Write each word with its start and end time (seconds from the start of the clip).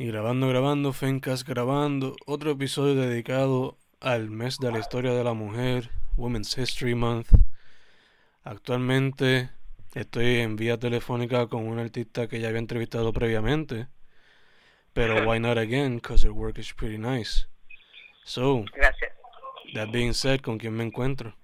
Y 0.00 0.06
grabando, 0.06 0.48
grabando, 0.48 0.94
Fencas 0.94 1.44
grabando, 1.44 2.16
otro 2.24 2.52
episodio 2.52 2.94
dedicado 2.94 3.76
al 4.00 4.30
mes 4.30 4.56
de 4.56 4.72
la 4.72 4.78
historia 4.78 5.12
de 5.12 5.22
la 5.22 5.34
mujer, 5.34 5.90
Women's 6.16 6.56
History 6.56 6.94
Month. 6.94 7.28
Actualmente 8.42 9.50
estoy 9.92 10.38
en 10.38 10.56
vía 10.56 10.78
telefónica 10.78 11.48
con 11.48 11.68
un 11.68 11.78
artista 11.78 12.28
que 12.28 12.40
ya 12.40 12.48
había 12.48 12.60
entrevistado 12.60 13.12
previamente, 13.12 13.88
pero 14.94 15.28
why 15.28 15.38
not 15.38 15.58
again, 15.58 15.96
because 15.96 16.26
her 16.26 16.32
work 16.32 16.56
is 16.56 16.72
pretty 16.72 16.96
nice. 16.96 17.46
So, 18.24 18.64
Gracias. 18.72 19.12
that 19.74 19.90
being 19.92 20.14
said, 20.14 20.40
¿con 20.40 20.56
quién 20.56 20.72
me 20.72 20.84
encuentro? 20.84 21.36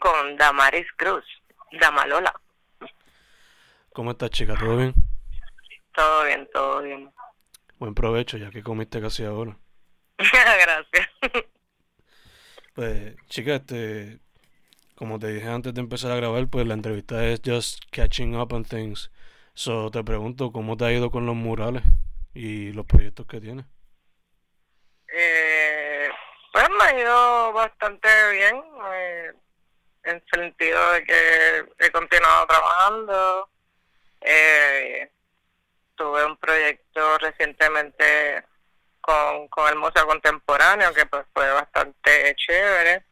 Con 0.00 0.36
Damaris 0.36 0.88
Cruz, 0.96 1.24
Damalola. 1.80 2.34
¿Cómo 3.92 4.10
estás, 4.10 4.30
chica? 4.30 4.56
¿Todo 4.58 4.78
bien? 4.78 5.13
Todo 5.94 6.24
bien, 6.24 6.48
todo 6.52 6.82
bien. 6.82 7.12
Buen 7.78 7.94
provecho, 7.94 8.36
ya 8.36 8.50
que 8.50 8.62
comiste 8.62 9.00
casi 9.00 9.24
ahora. 9.24 9.56
Gracias. 10.18 11.08
Pues, 12.74 13.14
chica, 13.28 13.54
este, 13.54 14.18
como 14.96 15.18
te 15.20 15.28
dije 15.28 15.46
antes 15.48 15.72
de 15.74 15.80
empezar 15.80 16.10
a 16.10 16.16
grabar, 16.16 16.48
pues 16.48 16.66
la 16.66 16.74
entrevista 16.74 17.24
es 17.24 17.40
just 17.44 17.80
catching 17.92 18.36
up 18.36 18.52
on 18.52 18.64
things. 18.64 19.12
So, 19.54 19.90
te 19.92 20.02
pregunto, 20.02 20.50
¿cómo 20.50 20.76
te 20.76 20.84
ha 20.84 20.92
ido 20.92 21.12
con 21.12 21.26
los 21.26 21.36
murales 21.36 21.84
y 22.34 22.72
los 22.72 22.84
proyectos 22.86 23.26
que 23.26 23.40
tienes? 23.40 23.66
Eh, 25.16 26.08
pues 26.52 26.68
me 26.70 26.84
ha 26.84 27.00
ido 27.00 27.52
bastante 27.52 28.08
bien, 28.32 28.60
eh, 28.92 29.32
en 30.02 30.24
sentido 30.32 30.92
de 30.92 31.04
que 31.04 31.64
he 31.78 31.90
continuado 31.92 32.46
trabajando. 32.48 33.48
Eh, 34.20 35.13
tuve 35.96 36.24
un 36.24 36.36
proyecto 36.36 37.18
recientemente 37.18 38.44
con, 39.00 39.48
con 39.48 39.68
el 39.68 39.76
Museo 39.76 40.06
Contemporáneo 40.06 40.92
que 40.92 41.06
pues 41.06 41.24
fue 41.32 41.50
bastante 41.52 42.34
chévere. 42.36 43.04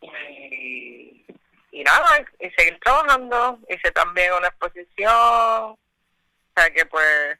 Y, 0.00 1.24
y 1.72 1.82
nada, 1.84 2.24
y 2.40 2.50
seguir 2.50 2.78
trabajando. 2.80 3.58
Hice 3.68 3.90
también 3.92 4.32
una 4.32 4.48
exposición. 4.48 5.14
O 5.14 5.78
sea 6.54 6.70
que 6.70 6.86
pues 6.86 7.38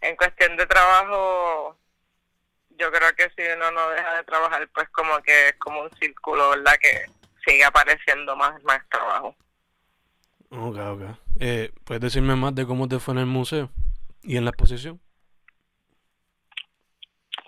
en 0.00 0.16
cuestión 0.16 0.56
de 0.56 0.66
trabajo 0.66 1.76
yo 2.80 2.90
creo 2.90 3.14
que 3.14 3.30
si 3.36 3.46
uno 3.52 3.70
no 3.70 3.90
deja 3.90 4.16
de 4.16 4.24
trabajar, 4.24 4.66
pues 4.74 4.88
como 4.90 5.20
que 5.22 5.48
es 5.48 5.56
como 5.58 5.82
un 5.82 5.90
círculo, 5.98 6.50
¿verdad? 6.50 6.76
Que 6.80 7.04
sigue 7.46 7.64
apareciendo 7.64 8.34
más, 8.36 8.62
más 8.62 8.82
trabajo. 8.88 9.36
Ok, 10.50 10.76
ok. 10.76 11.02
Eh, 11.42 11.72
¿puedes 11.84 12.02
decirme 12.02 12.36
más 12.36 12.54
de 12.54 12.66
cómo 12.66 12.86
te 12.86 12.98
fue 12.98 13.14
en 13.14 13.20
el 13.20 13.26
museo 13.26 13.70
y 14.22 14.36
en 14.36 14.44
la 14.44 14.50
exposición? 14.50 15.00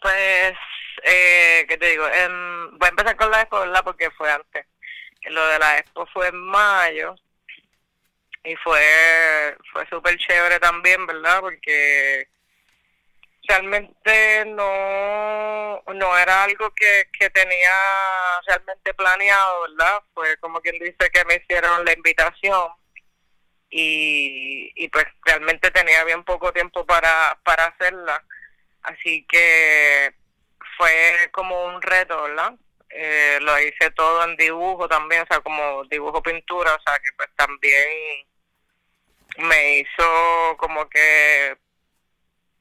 Pues, 0.00 0.54
eh, 1.04 1.66
¿qué 1.68 1.76
te 1.76 1.90
digo? 1.90 2.08
Em, 2.08 2.78
voy 2.78 2.86
a 2.86 2.88
empezar 2.88 3.16
con 3.16 3.30
la 3.30 3.42
expo, 3.42 3.60
¿verdad? 3.60 3.84
Porque 3.84 4.10
fue 4.12 4.32
antes. 4.32 4.66
Lo 5.24 5.46
de 5.46 5.58
la 5.58 5.78
expo 5.78 6.06
fue 6.06 6.28
en 6.28 6.36
mayo 6.36 7.14
y 8.44 8.56
fue 8.56 9.56
fue 9.72 9.86
súper 9.88 10.16
chévere 10.16 10.58
también, 10.58 11.06
¿verdad? 11.06 11.40
Porque 11.40 12.28
realmente 13.46 14.44
no 14.46 15.82
no 15.94 16.18
era 16.18 16.44
algo 16.44 16.70
que, 16.74 17.08
que 17.18 17.28
tenía 17.30 17.72
realmente 18.46 18.94
planeado, 18.94 19.62
¿verdad? 19.62 20.02
Fue 20.14 20.36
como 20.38 20.60
quien 20.62 20.78
dice 20.78 21.10
que 21.12 21.24
me 21.26 21.36
hicieron 21.36 21.84
la 21.84 21.92
invitación 21.92 22.81
y, 23.74 24.70
y 24.76 24.88
pues 24.88 25.06
realmente 25.24 25.70
tenía 25.70 26.04
bien 26.04 26.22
poco 26.24 26.52
tiempo 26.52 26.84
para, 26.84 27.38
para 27.42 27.66
hacerla. 27.66 28.22
Así 28.82 29.24
que 29.26 30.14
fue 30.76 31.30
como 31.32 31.64
un 31.64 31.80
reto, 31.80 32.22
¿verdad? 32.22 32.52
Eh, 32.90 33.38
lo 33.40 33.58
hice 33.58 33.90
todo 33.92 34.24
en 34.24 34.36
dibujo 34.36 34.86
también, 34.88 35.22
o 35.22 35.26
sea, 35.26 35.40
como 35.40 35.84
dibujo 35.84 36.22
pintura, 36.22 36.74
o 36.74 36.82
sea, 36.84 36.98
que 36.98 37.10
pues 37.16 37.30
también 37.34 38.26
me 39.38 39.78
hizo 39.78 40.56
como 40.58 40.86
que 40.90 41.56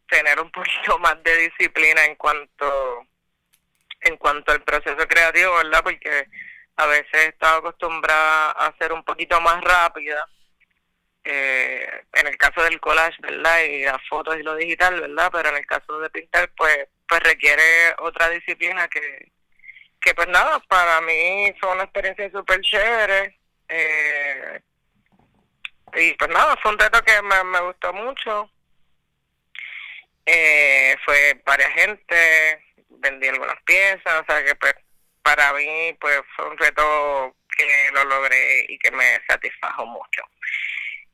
tener 0.07 0.39
un 0.39 0.49
poquito 0.53 0.97
más 0.99 1.21
de 1.23 1.35
disciplina 1.49 2.05
en 2.05 2.15
cuanto 2.15 3.05
en 4.03 4.17
cuanto 4.17 4.53
al 4.53 4.63
proceso 4.63 5.07
creativo, 5.07 5.55
¿verdad? 5.55 5.83
Porque 5.83 6.27
a 6.77 6.85
veces 6.87 7.13
he 7.13 7.25
estado 7.27 7.57
acostumbrada 7.57 8.51
a 8.51 8.75
ser 8.77 8.93
un 8.93 9.03
poquito 9.03 9.39
más 9.41 9.61
rápida. 9.61 10.25
Eh, 11.23 12.03
en 12.13 12.27
el 12.27 12.37
caso 12.37 12.63
del 12.63 12.79
collage, 12.79 13.17
¿verdad? 13.21 13.63
Y 13.63 13.83
las 13.83 14.07
fotos 14.07 14.37
y 14.37 14.43
lo 14.43 14.55
digital, 14.55 14.99
¿verdad? 14.99 15.29
Pero 15.31 15.49
en 15.49 15.57
el 15.57 15.65
caso 15.65 15.99
de 15.99 16.09
pintar, 16.09 16.49
pues, 16.57 16.87
pues 17.07 17.21
requiere 17.21 17.63
otra 17.99 18.29
disciplina 18.29 18.87
que, 18.87 19.31
que 19.99 20.15
pues 20.15 20.27
nada, 20.29 20.59
para 20.67 20.99
mí 21.01 21.53
fue 21.59 21.71
una 21.71 21.83
experiencia 21.83 22.29
súper 22.31 22.59
chévere. 22.61 23.37
Eh, 23.69 24.61
y 25.93 26.13
pues 26.13 26.29
nada, 26.29 26.57
fue 26.61 26.71
un 26.71 26.79
reto 26.79 27.01
que 27.03 27.21
me, 27.21 27.43
me 27.43 27.59
gustó 27.61 27.93
mucho. 27.93 28.49
Eh, 30.25 30.95
fue 31.05 31.41
varias 31.45 31.71
gente, 31.73 32.63
vendí 32.89 33.27
algunas 33.27 33.61
piezas, 33.63 34.21
o 34.21 34.25
sea 34.25 34.43
que 34.43 34.55
pues 34.55 34.73
para 35.23 35.53
mí 35.53 35.93
pues 35.99 36.21
fue 36.35 36.47
un 36.47 36.57
reto 36.57 37.35
que 37.57 37.89
lo 37.93 38.03
logré 38.05 38.65
y 38.69 38.77
que 38.77 38.91
me 38.91 39.19
satisfajo 39.27 39.85
mucho. 39.85 40.23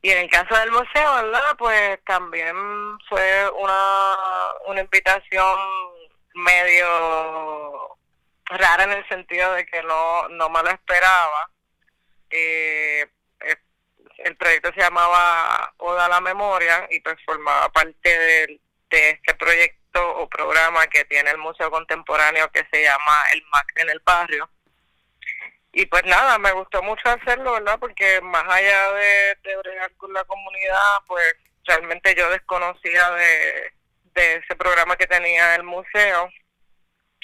Y 0.00 0.10
en 0.10 0.18
el 0.18 0.30
caso 0.30 0.54
del 0.56 0.70
museo, 0.70 1.14
¿verdad? 1.14 1.56
Pues 1.58 1.98
también 2.04 2.54
fue 3.08 3.50
una, 3.50 4.16
una 4.66 4.80
invitación 4.80 5.58
medio 6.34 7.96
rara 8.44 8.84
en 8.84 8.92
el 8.92 9.08
sentido 9.08 9.52
de 9.54 9.66
que 9.66 9.82
no, 9.82 10.28
no 10.28 10.48
me 10.50 10.62
lo 10.62 10.70
esperaba. 10.70 11.50
Eh, 12.30 13.06
el 14.18 14.36
proyecto 14.36 14.72
se 14.72 14.80
llamaba 14.80 15.72
Oda 15.78 16.06
a 16.06 16.08
la 16.08 16.20
Memoria 16.20 16.86
y 16.90 17.00
pues 17.00 17.16
formaba 17.24 17.68
parte 17.70 18.18
de 18.18 18.60
este 18.90 19.34
proyecto 19.34 19.78
o 20.16 20.28
programa 20.28 20.86
que 20.88 21.04
tiene 21.04 21.30
el 21.30 21.38
Museo 21.38 21.70
Contemporáneo 21.70 22.50
que 22.50 22.66
se 22.70 22.82
llama 22.82 23.16
El 23.32 23.42
MAC 23.46 23.72
en 23.76 23.90
el 23.90 24.00
barrio. 24.04 24.48
Y 25.78 25.86
pues 25.86 26.02
nada, 26.06 26.38
me 26.38 26.50
gustó 26.50 26.82
mucho 26.82 27.08
hacerlo, 27.08 27.52
¿verdad? 27.52 27.78
Porque 27.78 28.20
más 28.20 28.42
allá 28.48 28.92
de, 28.94 29.38
de 29.44 29.56
bregar 29.58 29.92
con 29.96 30.12
la 30.12 30.24
comunidad, 30.24 30.98
pues 31.06 31.36
realmente 31.64 32.16
yo 32.16 32.28
desconocía 32.30 33.08
de, 33.12 33.72
de 34.12 34.34
ese 34.38 34.56
programa 34.56 34.96
que 34.96 35.06
tenía 35.06 35.54
el 35.54 35.62
museo 35.62 36.30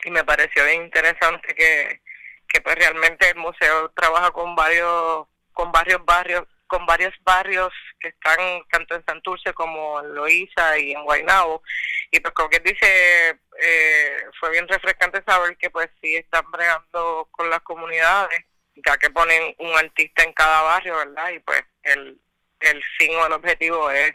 y 0.04 0.10
me 0.12 0.22
pareció 0.22 0.64
bien 0.66 0.84
interesante 0.84 1.52
que, 1.56 2.00
que 2.46 2.60
pues 2.60 2.76
realmente 2.76 3.28
el 3.28 3.38
museo 3.38 3.90
trabaja 3.90 4.30
con 4.30 4.54
varios 4.54 5.26
con 5.52 5.72
varios 5.72 6.04
barrios 6.04 6.44
con 6.66 6.86
varios 6.86 7.14
barrios 7.22 7.72
que 8.00 8.08
están 8.08 8.38
tanto 8.70 8.94
en 8.94 9.04
Santurce 9.04 9.52
como 9.52 10.00
en 10.00 10.14
Loíza 10.14 10.78
y 10.78 10.92
en 10.92 11.04
Guaynabo. 11.04 11.62
Y 12.10 12.20
pues 12.20 12.34
como 12.34 12.48
que 12.48 12.60
dice 12.60 13.38
eh, 13.60 14.24
fue 14.38 14.50
bien 14.50 14.68
refrescante 14.68 15.22
saber 15.26 15.56
que 15.56 15.70
pues 15.70 15.88
sí 16.02 16.16
están 16.16 16.50
bregando 16.50 17.28
con 17.30 17.50
las 17.50 17.60
comunidades 17.60 18.44
ya 18.76 18.96
que 18.96 19.10
ponen 19.10 19.54
un 19.58 19.76
artista 19.76 20.24
en 20.24 20.32
cada 20.32 20.62
barrio 20.62 20.96
verdad 20.96 21.30
y 21.30 21.38
pues 21.40 21.62
el 21.84 22.18
el 22.60 22.82
fin 22.98 23.14
o 23.16 23.26
el 23.26 23.32
objetivo 23.32 23.90
es 23.90 24.14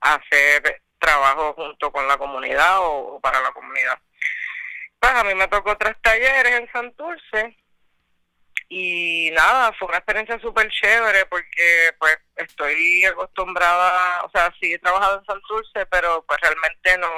hacer 0.00 0.82
trabajo 0.98 1.54
junto 1.54 1.90
con 1.90 2.06
la 2.06 2.16
comunidad 2.16 2.78
o, 2.80 3.16
o 3.16 3.20
para 3.20 3.40
la 3.40 3.52
comunidad. 3.52 3.98
Pues 4.98 5.12
a 5.12 5.24
mí 5.24 5.34
me 5.34 5.48
tocó 5.48 5.76
tres 5.76 5.94
talleres 6.02 6.60
en 6.60 6.70
Santurce 6.72 7.56
y 8.68 9.30
nada, 9.32 9.72
fue 9.78 9.88
una 9.88 9.98
experiencia 9.98 10.38
súper 10.40 10.68
chévere 10.70 11.26
porque 11.26 11.94
pues 11.98 12.18
estoy 12.36 13.04
acostumbrada, 13.04 14.24
o 14.24 14.30
sea, 14.30 14.52
sí 14.60 14.72
he 14.72 14.78
trabajado 14.78 15.20
en 15.20 15.24
Santurce, 15.24 15.86
pero 15.86 16.24
pues 16.26 16.40
realmente 16.40 16.98
no, 16.98 17.10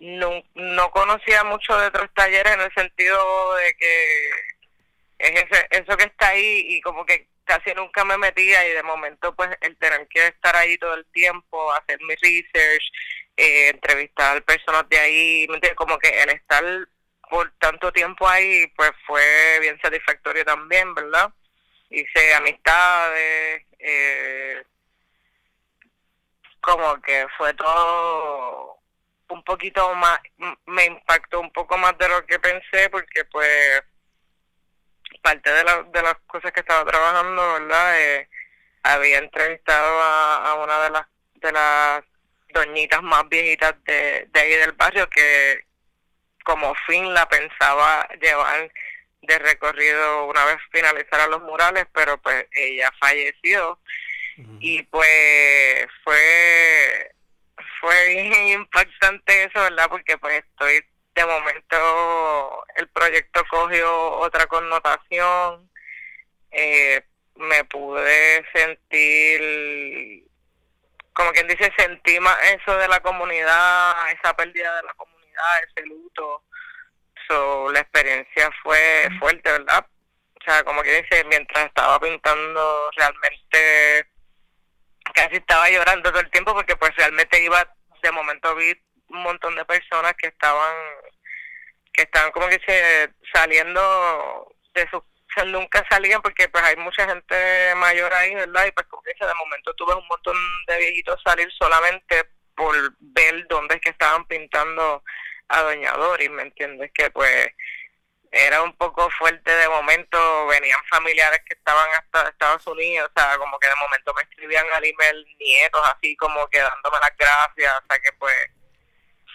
no, 0.00 0.42
no 0.54 0.90
conocía 0.90 1.44
mucho 1.44 1.76
de 1.78 1.86
otros 1.86 2.10
talleres 2.14 2.52
en 2.52 2.60
el 2.60 2.74
sentido 2.74 3.54
de 3.54 3.74
que 3.74 4.30
es 5.18 5.44
ese, 5.44 5.66
eso 5.70 5.96
que 5.96 6.04
está 6.04 6.28
ahí 6.28 6.66
y 6.68 6.80
como 6.82 7.06
que 7.06 7.28
casi 7.44 7.72
nunca 7.74 8.04
me 8.04 8.18
metía 8.18 8.66
y 8.68 8.72
de 8.72 8.82
momento 8.82 9.34
pues 9.34 9.50
el 9.60 9.76
tener 9.78 10.06
que 10.08 10.26
estar 10.28 10.54
ahí 10.56 10.76
todo 10.78 10.94
el 10.94 11.06
tiempo, 11.12 11.72
hacer 11.72 11.98
mi 12.02 12.14
research, 12.16 12.84
eh, 13.36 13.68
entrevistar 13.70 14.42
personas 14.44 14.88
de 14.88 14.98
ahí, 14.98 15.46
como 15.76 15.98
que 15.98 16.08
el 16.22 16.30
estar 16.30 16.62
por 17.34 17.50
tanto 17.58 17.90
tiempo 17.90 18.28
ahí, 18.28 18.64
pues 18.76 18.92
fue 19.04 19.58
bien 19.60 19.76
satisfactorio 19.82 20.44
también, 20.44 20.94
¿verdad? 20.94 21.32
Hice 21.90 22.32
amistades, 22.32 23.66
eh, 23.76 24.62
como 26.60 27.02
que 27.02 27.26
fue 27.36 27.52
todo 27.54 28.78
un 29.30 29.42
poquito 29.42 29.92
más, 29.96 30.20
me 30.66 30.84
impactó 30.84 31.40
un 31.40 31.50
poco 31.50 31.76
más 31.76 31.98
de 31.98 32.08
lo 32.08 32.24
que 32.24 32.38
pensé, 32.38 32.88
porque 32.88 33.24
pues 33.24 33.82
parte 35.20 35.50
de, 35.50 35.64
la, 35.64 35.82
de 35.82 36.02
las 36.02 36.14
cosas 36.28 36.52
que 36.52 36.60
estaba 36.60 36.84
trabajando, 36.84 37.54
¿verdad? 37.54 38.00
Eh, 38.00 38.28
había 38.84 39.18
entrevistado 39.18 40.00
a, 40.00 40.54
una 40.62 40.84
de 40.84 40.90
las 40.90 41.06
de 41.34 41.50
las 41.50 42.04
doñitas 42.50 43.02
más 43.02 43.28
viejitas 43.28 43.74
de, 43.82 44.28
de 44.32 44.40
ahí 44.40 44.52
del 44.52 44.72
barrio 44.72 45.10
que 45.10 45.66
como 46.44 46.74
fin 46.86 47.12
la 47.12 47.28
pensaba 47.28 48.08
llevar 48.20 48.70
de 49.22 49.38
recorrido 49.38 50.26
una 50.26 50.44
vez 50.44 50.58
finalizaran 50.70 51.30
los 51.30 51.42
murales, 51.42 51.86
pero 51.92 52.20
pues 52.20 52.46
ella 52.52 52.92
falleció. 53.00 53.78
Y 54.60 54.82
pues 54.82 55.86
fue 56.02 57.10
fue 57.80 58.12
impactante 58.52 59.44
eso, 59.44 59.60
¿verdad? 59.60 59.86
Porque 59.88 60.18
pues 60.18 60.44
estoy 60.44 60.84
de 61.14 61.26
momento 61.26 62.64
el 62.76 62.88
proyecto 62.88 63.44
cogió 63.48 64.12
otra 64.18 64.46
connotación, 64.46 65.70
eh, 66.50 67.02
me 67.36 67.64
pude 67.64 68.44
sentir 68.52 70.24
como 71.14 71.30
quien 71.30 71.46
dice, 71.46 71.72
sentí 71.78 72.18
más 72.20 72.36
eso 72.42 72.76
de 72.76 72.88
la 72.88 73.00
comunidad, 73.00 73.94
esa 74.12 74.34
pérdida 74.34 74.76
de 74.76 74.82
la 74.82 74.94
comunidad, 74.94 75.13
ese 75.62 75.86
luto. 75.86 76.44
So, 77.28 77.72
la 77.72 77.80
experiencia 77.80 78.50
fue 78.62 79.08
fuerte, 79.18 79.50
¿verdad? 79.50 79.86
O 80.40 80.44
sea, 80.44 80.62
como 80.64 80.82
quien 80.82 81.02
dice, 81.02 81.24
mientras 81.24 81.66
estaba 81.66 81.98
pintando, 82.00 82.90
realmente 82.96 84.06
casi 85.14 85.36
estaba 85.36 85.70
llorando 85.70 86.10
todo 86.10 86.20
el 86.20 86.30
tiempo 86.30 86.54
porque 86.54 86.76
pues 86.76 86.94
realmente 86.96 87.42
iba, 87.42 87.66
de 88.02 88.10
momento 88.12 88.54
vi 88.54 88.74
un 89.08 89.22
montón 89.22 89.54
de 89.54 89.64
personas 89.64 90.14
que 90.14 90.28
estaban, 90.28 90.74
que 91.92 92.02
estaban 92.02 92.30
como 92.32 92.48
que 92.48 92.60
se 92.66 93.10
saliendo 93.32 94.54
de 94.74 94.88
sus 94.90 95.02
nunca 95.46 95.84
salían 95.90 96.22
porque 96.22 96.48
pues 96.48 96.62
hay 96.62 96.76
mucha 96.76 97.08
gente 97.08 97.74
mayor 97.76 98.12
ahí, 98.14 98.34
¿verdad? 98.34 98.66
Y 98.66 98.72
pues 98.72 98.86
como 98.86 99.02
que 99.02 99.12
de 99.18 99.34
momento 99.34 99.74
tuve 99.74 99.94
un 99.94 100.06
montón 100.06 100.36
de 100.68 100.78
viejitos 100.78 101.20
salir 101.24 101.50
solamente 101.58 102.24
por 102.54 102.74
ver 103.00 103.46
dónde 103.48 103.76
es 103.76 103.80
que 103.80 103.90
estaban 103.90 104.24
pintando 104.26 105.02
a 105.48 105.62
Doña 105.62 105.92
Doris, 105.92 106.30
¿me 106.30 106.42
entiendes? 106.42 106.90
Que 106.94 107.10
pues 107.10 107.48
era 108.30 108.62
un 108.62 108.76
poco 108.76 109.08
fuerte 109.10 109.50
de 109.50 109.68
momento, 109.68 110.46
venían 110.48 110.80
familiares 110.90 111.40
que 111.46 111.54
estaban 111.54 111.88
hasta 111.90 112.28
Estados 112.28 112.66
Unidos, 112.66 113.08
o 113.14 113.20
sea, 113.20 113.38
como 113.38 113.58
que 113.60 113.68
de 113.68 113.76
momento 113.76 114.12
me 114.14 114.22
escribían 114.22 114.66
al 114.72 114.84
email 114.84 115.36
nietos, 115.38 115.80
así 115.94 116.16
como 116.16 116.46
que 116.48 116.58
dándome 116.58 116.98
las 117.00 117.16
gracias, 117.16 117.74
o 117.78 117.86
sea 117.88 117.98
que 118.00 118.12
pues 118.18 118.50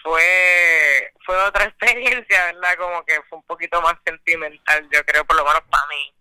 fue 0.02 1.12
fue 1.24 1.36
otra 1.44 1.64
experiencia, 1.68 2.46
¿verdad? 2.46 2.76
Como 2.76 3.04
que 3.04 3.22
fue 3.28 3.38
un 3.38 3.44
poquito 3.44 3.80
más 3.80 3.94
sentimental, 4.04 4.88
yo 4.92 5.04
creo, 5.04 5.24
por 5.24 5.36
lo 5.36 5.44
menos 5.44 5.62
para 5.70 5.86
mí. 5.86 6.14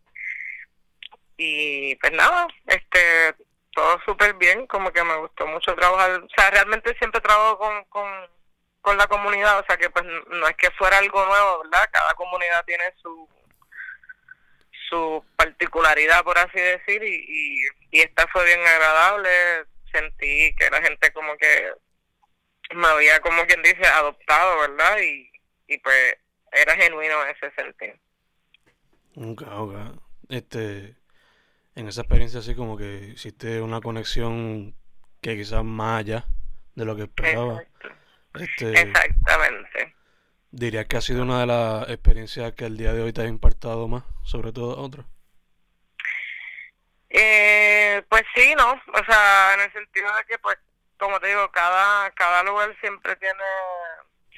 Y 1.37 1.95
pues 1.95 2.13
nada, 2.13 2.47
este 2.67 3.35
todo 3.79 3.99
súper 4.05 4.33
bien, 4.33 4.67
como 4.67 4.91
que 4.91 5.03
me 5.03 5.15
gustó 5.15 5.47
mucho 5.47 5.73
trabajar, 5.75 6.11
o 6.21 6.27
sea, 6.35 6.51
realmente 6.51 6.93
siempre 6.97 7.21
trabajo 7.21 7.57
con, 7.57 7.83
con, 7.85 8.09
con 8.81 8.97
la 8.97 9.07
comunidad, 9.07 9.59
o 9.59 9.65
sea, 9.65 9.77
que 9.77 9.89
pues 9.89 10.03
no 10.03 10.47
es 10.47 10.55
que 10.57 10.69
fuera 10.71 10.97
algo 10.97 11.25
nuevo, 11.25 11.63
¿verdad? 11.63 11.89
Cada 11.91 12.13
comunidad 12.15 12.65
tiene 12.65 12.83
su 13.01 13.27
su 14.89 15.23
particularidad, 15.35 16.23
por 16.23 16.35
así 16.39 16.59
decir, 16.59 17.03
y, 17.03 17.63
y, 17.91 18.01
esta 18.01 18.27
fue 18.29 18.43
bien 18.43 18.59
agradable, 18.59 19.29
sentí 19.93 20.51
que 20.55 20.67
la 20.71 20.81
gente 20.81 21.13
como 21.13 21.37
que 21.37 21.71
me 22.73 22.87
había, 22.87 23.19
como 23.19 23.45
quien 23.45 23.61
dice, 23.61 23.85
adoptado, 23.85 24.59
¿verdad? 24.61 24.97
Y, 24.99 25.31
y 25.67 25.77
pues 25.77 26.15
era 26.51 26.75
genuino 26.75 27.23
ese 27.25 27.51
sentido. 27.51 27.93
Ok, 29.15 29.43
ok. 29.47 29.75
Este, 30.29 30.95
en 31.79 31.87
esa 31.87 32.01
experiencia 32.01 32.39
así 32.39 32.55
como 32.55 32.77
que 32.77 33.11
hiciste 33.13 33.61
una 33.61 33.79
conexión 33.81 34.75
que 35.21 35.35
quizás 35.35 35.63
más 35.63 36.01
allá 36.01 36.25
de 36.75 36.85
lo 36.85 36.95
que 36.95 37.03
esperaba. 37.03 37.63
Este, 38.33 38.81
Exactamente. 38.81 39.95
¿Dirías 40.51 40.85
que 40.87 40.97
ha 40.97 41.01
sido 41.01 41.23
una 41.23 41.39
de 41.41 41.45
las 41.47 41.89
experiencias 41.89 42.53
que 42.53 42.65
el 42.65 42.77
día 42.77 42.93
de 42.93 43.01
hoy 43.01 43.13
te 43.13 43.21
ha 43.21 43.27
impactado 43.27 43.87
más, 43.87 44.03
sobre 44.23 44.51
todo 44.51 44.77
a 44.77 44.81
otras? 44.81 45.05
Eh, 47.09 48.03
pues 48.09 48.23
sí, 48.35 48.53
¿no? 48.57 48.71
O 48.71 49.05
sea, 49.05 49.53
en 49.55 49.61
el 49.61 49.73
sentido 49.73 50.07
de 50.15 50.23
que 50.25 50.37
pues 50.39 50.57
como 50.99 51.19
te 51.19 51.27
digo, 51.27 51.49
cada, 51.51 52.11
cada 52.11 52.43
lugar 52.43 52.75
siempre 52.81 53.15
tiene 53.15 53.43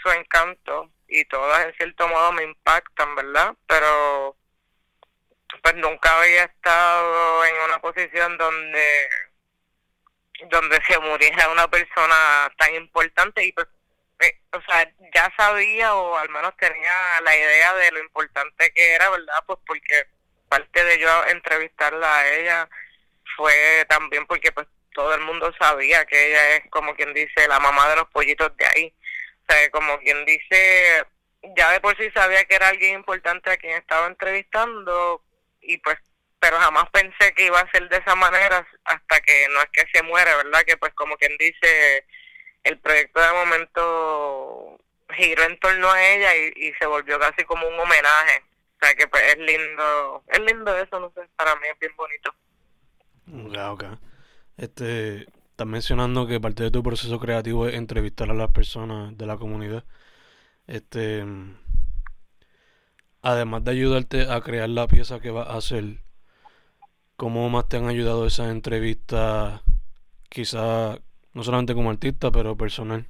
su 0.02 0.10
encanto 0.12 0.92
y 1.08 1.26
todas 1.26 1.66
en 1.66 1.74
cierto 1.74 2.08
modo 2.08 2.32
me 2.32 2.44
impactan, 2.44 3.16
¿verdad? 3.16 3.56
Pero 3.68 4.38
pues 5.62 5.76
nunca 5.76 6.20
había 6.20 6.44
estado 6.46 7.46
en 7.46 7.56
una 7.68 7.80
posición 7.80 8.38
donde 8.38 9.10
donde 10.50 10.80
se 10.88 10.98
muriera 11.00 11.50
una 11.50 11.70
persona 11.70 12.52
tan 12.58 12.74
importante 12.76 13.46
y 13.46 13.52
pues 13.52 13.68
eh, 14.22 14.40
o 14.54 14.62
sea 14.62 14.92
ya 15.14 15.32
sabía 15.38 15.94
o 15.94 16.18
al 16.18 16.30
menos 16.30 16.56
tenía 16.58 17.22
la 17.24 17.36
idea 17.36 17.76
de 17.76 17.92
lo 17.92 18.00
importante 18.00 18.72
que 18.74 18.96
era 18.96 19.10
verdad 19.10 19.44
pues 19.46 19.60
porque 19.68 20.08
parte 20.50 20.84
de 20.84 21.00
yo 21.00 21.26
entrevistarla 21.28 22.18
a 22.18 22.34
ella 22.34 22.70
fue 23.38 23.86
también 23.88 24.26
porque 24.26 24.52
pues 24.52 24.68
todo 24.94 25.14
el 25.14 25.22
mundo 25.22 25.52
sabía 25.60 26.06
que 26.06 26.28
ella 26.28 26.56
es 26.56 26.70
como 26.70 26.96
quien 26.96 27.14
dice 27.14 27.48
la 27.48 27.60
mamá 27.60 27.90
de 27.90 27.96
los 27.98 28.10
pollitos 28.10 28.56
de 28.58 28.66
ahí. 28.66 28.94
O 29.48 29.54
sea, 29.54 29.72
como 29.72 29.98
quien 30.00 30.26
dice, 30.26 31.06
ya 31.56 31.72
de 31.72 31.80
por 31.80 31.96
sí 31.98 32.10
sabía 32.14 32.46
que 32.46 32.56
era 32.56 32.70
alguien 32.70 32.96
importante 32.96 33.52
a 33.52 33.58
quien 33.58 33.74
estaba 33.74 34.08
entrevistando 34.08 35.24
y 35.62 35.78
pues, 35.78 35.98
pero 36.40 36.58
jamás 36.58 36.90
pensé 36.92 37.34
que 37.36 37.46
iba 37.46 37.60
a 37.60 37.72
ser 37.72 37.88
de 37.90 37.98
esa 37.98 38.16
manera 38.16 38.66
hasta 38.86 39.22
que 39.22 39.48
no 39.54 39.62
es 39.62 39.70
que 39.72 39.86
se 39.94 40.04
muere, 40.04 40.36
¿verdad? 40.36 40.64
Que 40.66 40.78
pues 40.78 40.94
como 40.94 41.16
quien 41.18 41.38
dice, 41.38 42.06
el 42.64 42.80
proyecto 42.80 43.20
de 43.22 43.32
momento 43.32 44.80
giró 45.16 45.44
en 45.44 45.60
torno 45.60 45.92
a 45.92 46.04
ella 46.04 46.36
y, 46.36 46.54
y 46.56 46.74
se 46.74 46.86
volvió 46.86 47.20
casi 47.20 47.44
como 47.44 47.68
un 47.68 47.80
homenaje. 47.80 48.44
O 48.76 48.86
sea 48.86 48.96
que 48.96 49.08
pues 49.08 49.24
es 49.24 49.38
lindo, 49.38 50.24
es 50.28 50.40
lindo 50.40 50.76
eso, 50.76 51.00
no 51.00 51.12
sé, 51.12 51.22
para 51.36 51.56
mí 51.56 51.68
es 51.72 51.80
bien 51.80 51.96
bonito. 51.96 52.34
Ok, 53.28 53.58
ok. 53.74 54.00
Este, 54.58 55.28
estás 55.52 55.68
mencionando 55.68 56.28
que 56.28 56.40
parte 56.40 56.64
de 56.64 56.72
tu 56.72 56.82
proceso 56.82 57.20
creativo 57.20 57.68
es 57.68 57.76
entrevistar 57.76 58.30
a 58.32 58.34
las 58.34 58.52
personas 58.52 59.16
de 59.18 59.26
la 59.26 59.38
comunidad. 59.38 59.84
Este, 60.68 61.24
además 63.22 63.64
de 63.64 63.72
ayudarte 63.72 64.32
a 64.32 64.42
crear 64.42 64.70
la 64.70 64.88
pieza 64.88 65.20
que 65.20 65.32
vas 65.32 65.48
a 65.48 65.58
hacer, 65.58 65.84
¿cómo 67.16 67.50
más 67.50 67.70
te 67.70 67.78
han 67.78 67.88
ayudado 67.88 68.26
esas 68.26 68.50
entrevistas, 68.50 69.62
quizá 70.30 70.98
no 71.34 71.44
solamente 71.44 71.74
como 71.74 71.92
artista, 71.92 72.32
pero 72.32 72.58
personal? 72.58 73.06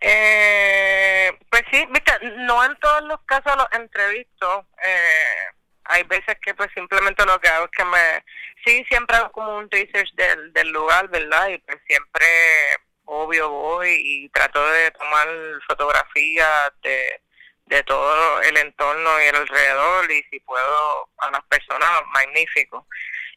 Eh, 0.00 1.30
pues 1.50 1.62
sí, 1.72 1.86
viste, 1.90 2.12
no 2.46 2.64
en 2.64 2.76
todos 2.76 3.02
los 3.04 3.20
casos 3.22 3.56
los 3.56 3.66
entrevisto. 3.72 4.66
Eh, 4.84 5.54
hay 5.84 6.02
veces 6.04 6.36
que 6.42 6.54
pues 6.54 6.68
simplemente 6.74 7.24
lo 7.24 7.40
que 7.40 7.48
hago 7.48 7.64
es 7.66 7.70
que 7.70 7.84
me 7.84 8.24
sí 8.64 8.84
siempre 8.88 9.16
hago 9.16 9.32
como 9.32 9.56
un 9.56 9.70
research 9.70 10.12
del, 10.14 10.52
del 10.52 10.70
lugar 10.70 11.08
verdad 11.08 11.48
y 11.48 11.58
pues 11.58 11.78
siempre 11.86 12.26
obvio 13.04 13.50
voy 13.50 13.88
y 14.02 14.28
trato 14.30 14.66
de 14.72 14.90
tomar 14.92 15.28
fotografías 15.66 16.72
de, 16.82 17.20
de 17.66 17.82
todo 17.84 18.42
el 18.42 18.56
entorno 18.56 19.20
y 19.20 19.24
el 19.24 19.36
alrededor 19.36 20.10
y 20.10 20.22
si 20.24 20.40
puedo 20.40 21.08
a 21.18 21.30
las 21.30 21.42
personas 21.44 21.88
magnífico 22.12 22.86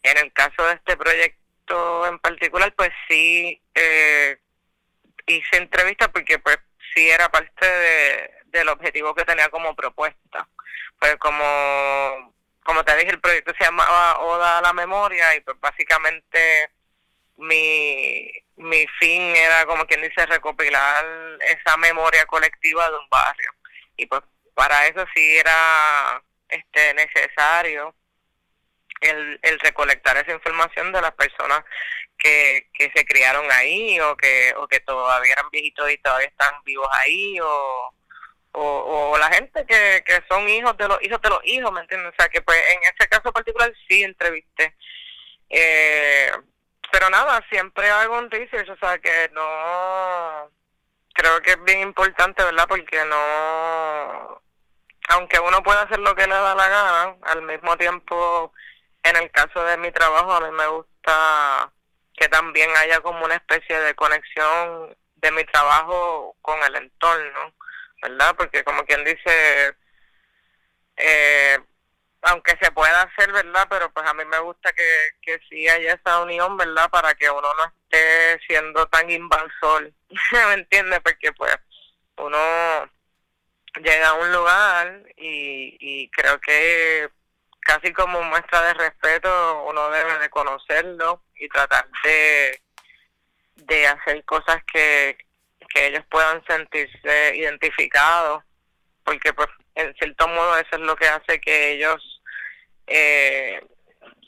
en 0.04 0.18
el 0.18 0.34
caso 0.34 0.64
de 0.66 0.74
este 0.74 0.98
proyecto 0.98 2.08
en 2.08 2.20
particular 2.20 2.74
pues 2.76 2.92
sí 3.08 3.62
eh, 3.74 4.38
hice 5.26 5.58
entrevistas 5.58 6.10
porque 6.10 6.40
pues 6.40 6.58
sí 6.94 7.10
era 7.10 7.30
parte 7.30 7.66
de, 7.66 8.32
del 8.46 8.70
objetivo 8.70 9.16
que 9.16 9.26
tenía 9.26 9.50
como 9.50 9.76
propuesta 9.76 10.48
pues 11.00 11.16
como 11.18 12.34
como 12.68 12.84
te 12.84 12.98
dije, 12.98 13.12
el 13.12 13.22
proyecto 13.22 13.54
se 13.58 13.64
llamaba 13.64 14.20
Oda 14.20 14.58
a 14.58 14.62
la 14.62 14.74
Memoria 14.74 15.34
y 15.36 15.40
pues 15.40 15.58
básicamente 15.62 16.70
mi, 17.38 18.30
mi 18.58 18.86
fin 19.00 19.22
era, 19.22 19.66
como 19.66 19.86
quien 19.86 20.02
dice, 20.02 20.26
recopilar 20.26 21.06
esa 21.48 21.78
memoria 21.78 22.26
colectiva 22.26 22.90
de 22.90 22.98
un 22.98 23.10
barrio. 23.10 23.52
Y 23.98 24.06
pues 24.06 24.22
para 24.54 24.88
eso 24.88 25.06
sí 25.14 25.38
era 25.38 26.24
este 26.50 26.94
necesario 26.94 27.94
el, 29.02 29.40
el 29.42 29.60
recolectar 29.60 30.18
esa 30.18 30.32
información 30.32 30.92
de 30.92 31.02
las 31.02 31.12
personas 31.14 31.64
que, 32.18 32.70
que 32.74 32.92
se 32.96 33.06
criaron 33.06 33.46
ahí 33.52 34.00
o 34.00 34.16
que, 34.16 34.54
o 34.58 34.68
que 34.68 34.80
todavía 34.80 35.34
eran 35.34 35.50
viejitos 35.52 35.92
y 35.92 35.98
todavía 35.98 36.28
están 36.28 36.64
vivos 36.64 36.88
ahí 36.92 37.40
o 37.42 37.94
o, 38.60 39.18
la 39.20 39.32
gente 39.32 39.66
que, 39.68 40.04
que 40.06 40.24
son 40.28 40.48
hijos 40.50 40.76
de 40.78 40.88
los 40.88 41.02
hijos 41.04 41.22
de 41.22 41.30
los 41.30 41.40
hijos, 41.44 41.72
¿me 41.72 41.82
entiendes? 41.82 42.12
O 42.12 42.16
sea, 42.18 42.28
que 42.30 42.42
pues 42.42 42.58
en 42.74 42.80
ese 42.84 43.08
caso 43.08 43.32
particular 43.32 43.72
sí 43.88 44.04
entrevisté. 44.04 44.76
Eh, 45.50 46.32
pero 46.92 47.10
nada, 47.10 47.46
siempre 47.50 47.90
hago 47.90 48.18
un 48.18 48.32
research, 48.32 48.70
o 48.70 48.78
sea, 48.78 48.98
que 48.98 49.30
no... 49.34 50.50
Creo 51.18 51.42
que 51.42 51.52
es 51.52 51.64
bien 51.64 51.80
importante, 51.80 52.44
¿verdad? 52.44 52.68
Porque 52.68 53.04
no... 53.06 54.40
Aunque 55.10 55.40
uno 55.40 55.64
pueda 55.64 55.82
hacer 55.82 55.98
lo 55.98 56.14
que 56.14 56.28
le 56.28 56.36
da 56.36 56.54
la 56.54 56.70
gana, 56.70 57.16
al 57.24 57.42
mismo 57.42 57.76
tiempo, 57.76 58.54
en 59.02 59.16
el 59.16 59.32
caso 59.32 59.64
de 59.64 59.78
mi 59.78 59.92
trabajo, 59.92 60.32
a 60.34 60.42
mí 60.42 60.52
me 60.52 60.68
gusta 60.68 61.74
que 62.16 62.30
también 62.30 62.70
haya 62.78 63.00
como 63.02 63.26
una 63.26 63.34
especie 63.34 63.80
de 63.80 63.96
conexión 63.96 64.96
de 65.16 65.32
mi 65.32 65.44
trabajo 65.46 66.36
con 66.44 66.62
el 66.64 66.76
entorno, 66.76 67.52
¿verdad? 68.04 68.36
Porque 68.38 68.64
como 68.64 68.86
quien 68.86 69.04
dice, 69.04 69.76
eh, 70.98 71.60
aunque 72.28 72.58
se 72.62 72.72
pueda 72.72 73.04
hacer, 73.04 73.32
¿verdad? 73.32 73.68
Pero 73.70 73.92
pues 73.92 74.06
a 74.06 74.14
mí 74.14 74.26
me 74.26 74.40
gusta 74.40 74.74
que, 74.74 74.84
que 75.22 75.40
sí 75.50 75.68
haya 75.68 75.94
esa 75.94 76.20
unión, 76.22 76.58
¿verdad? 76.58 76.90
Para 76.90 77.16
que 77.16 77.30
uno 77.30 77.48
no 77.54 77.66
esté 77.66 78.40
siendo 78.46 78.86
tan 78.88 79.10
invasor, 79.10 79.92
¿me 80.32 80.54
entiendes? 80.54 81.00
Porque 81.02 81.32
pues 81.32 81.56
uno 82.18 82.38
llega 83.82 84.10
a 84.10 84.14
un 84.14 84.32
lugar 84.34 85.04
y, 85.16 85.78
y 85.80 86.10
creo 86.10 86.40
que 86.42 87.10
casi 87.62 87.94
como 87.94 88.22
muestra 88.24 88.62
de 88.62 88.74
respeto 88.74 89.64
uno 89.66 89.90
debe 89.90 90.20
de 90.20 90.30
conocerlo 90.30 91.24
y 91.36 91.48
tratar 91.48 91.88
de, 92.04 92.62
de 93.56 93.88
hacer 93.88 94.24
cosas 94.26 94.62
que, 94.72 95.18
que 95.70 95.88
ellos 95.88 96.04
puedan 96.10 96.44
sentirse 96.46 97.36
identificados 97.36 98.44
porque 99.04 99.32
pues 99.34 99.48
en 99.76 99.94
cierto 99.96 100.28
modo 100.28 100.58
eso 100.58 100.76
es 100.76 100.80
lo 100.80 100.96
que 100.96 101.08
hace 101.08 101.40
que 101.40 101.74
ellos 101.74 102.17
eh, 102.88 103.62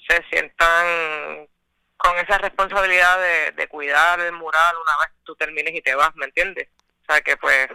se 0.07 0.23
sientan 0.29 1.47
con 1.97 2.17
esa 2.17 2.37
responsabilidad 2.37 3.19
de, 3.19 3.51
de 3.51 3.67
cuidar 3.67 4.19
el 4.19 4.33
mural 4.33 4.75
una 4.75 4.97
vez 5.05 5.15
tú 5.23 5.35
termines 5.35 5.73
y 5.75 5.81
te 5.81 5.95
vas, 5.95 6.15
¿me 6.15 6.25
entiendes? 6.25 6.67
O 7.03 7.11
sea 7.11 7.21
que 7.21 7.35
pues 7.37 7.67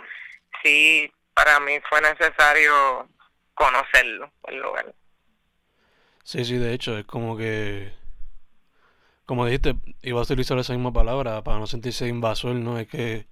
sí, 0.62 1.12
para 1.35 1.61
mí 1.61 1.79
fue 1.88 2.00
necesario 2.00 3.09
conocerlo, 3.55 4.31
el 4.49 4.61
lugar. 4.61 4.95
Sí, 6.25 6.45
sí, 6.45 6.57
de 6.57 6.73
hecho, 6.73 6.97
es 6.97 7.05
como 7.05 7.37
que, 7.37 7.93
como 9.26 9.45
dijiste, 9.45 9.75
iba 10.03 10.21
a 10.21 10.23
utilizar 10.23 10.59
esa 10.59 10.73
misma 10.73 10.93
palabra 10.93 11.43
para 11.43 11.59
no 11.59 11.67
sentirse 11.67 12.09
invasor, 12.09 12.55
¿no? 12.55 12.79
Es 12.79 12.88
que 12.88 13.26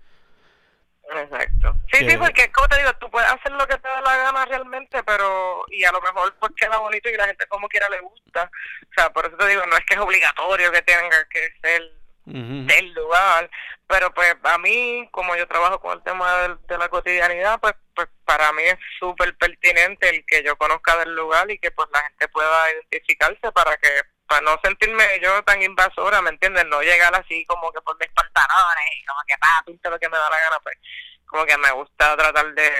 Exacto. 1.11 1.75
Sí, 1.92 2.09
sí, 2.09 2.16
porque 2.16 2.50
como 2.52 2.68
te 2.68 2.78
digo, 2.78 2.92
tú 2.94 3.11
puedes 3.11 3.30
hacer 3.30 3.52
lo 3.52 3.66
que 3.66 3.76
te 3.76 3.88
dé 3.88 4.00
la 4.02 4.16
gana 4.16 4.44
realmente, 4.47 5.02
pero 5.04 5.64
y 5.68 5.85
a 5.85 5.92
lo 5.92 6.00
mejor 6.00 6.35
pues 6.38 6.52
queda 6.56 6.78
bonito 6.78 7.09
y 7.09 7.16
la 7.16 7.26
gente 7.26 7.47
como 7.47 7.68
quiera 7.68 7.88
le 7.88 8.00
gusta. 8.00 8.50
O 8.82 8.94
sea, 8.94 9.11
por 9.11 9.26
eso 9.26 9.37
te 9.37 9.49
digo, 9.49 9.62
no 9.66 9.76
es 9.76 9.85
que 9.85 9.94
es 9.94 10.00
obligatorio 10.00 10.73
que 10.73 10.82
tenga 10.82 11.28
que 11.28 11.52
ser 11.61 11.92
del 12.25 12.94
lugar, 12.94 13.50
pero 13.88 14.14
pues 14.14 14.37
a 14.44 14.59
mí, 14.59 15.09
como 15.11 15.35
yo 15.35 15.47
trabajo 15.49 15.80
con 15.80 15.99
el 15.99 16.04
tema 16.04 16.56
de, 16.68 16.78
la 16.78 16.88
cotidianidad, 16.88 17.59
pues 17.61 17.75
pues 17.94 18.09
para 18.25 18.52
mí 18.52 18.62
es 18.62 18.78
súper 18.99 19.37
pertinente 19.37 20.09
el 20.09 20.25
que 20.25 20.42
yo 20.42 20.56
conozca 20.56 20.97
del 20.99 21.14
lugar 21.14 21.50
y 21.50 21.59
que 21.59 21.71
pues 21.73 21.88
la 21.92 22.00
gente 22.02 22.28
pueda 22.28 22.73
identificarse 22.73 23.52
para 23.52 23.76
que 23.76 23.88
para 24.32 24.40
no 24.40 24.58
sentirme 24.64 25.04
yo 25.22 25.42
tan 25.44 25.60
invasora, 25.60 26.22
¿me 26.22 26.30
entiendes? 26.30 26.64
No 26.66 26.80
llegar 26.80 27.14
así 27.14 27.44
como 27.44 27.70
que 27.70 27.82
por 27.82 27.98
mis 28.00 28.08
pantalones 28.12 28.84
y 28.98 29.04
como 29.04 29.20
que, 29.26 29.34
ah, 29.42 29.62
pinto 29.66 29.90
lo 29.90 29.98
que 29.98 30.08
me 30.08 30.16
da 30.16 30.30
la 30.30 30.40
gana, 30.40 30.56
pues 30.62 30.78
como 31.26 31.44
que 31.44 31.58
me 31.58 31.70
gusta 31.72 32.16
tratar 32.16 32.54
de, 32.54 32.70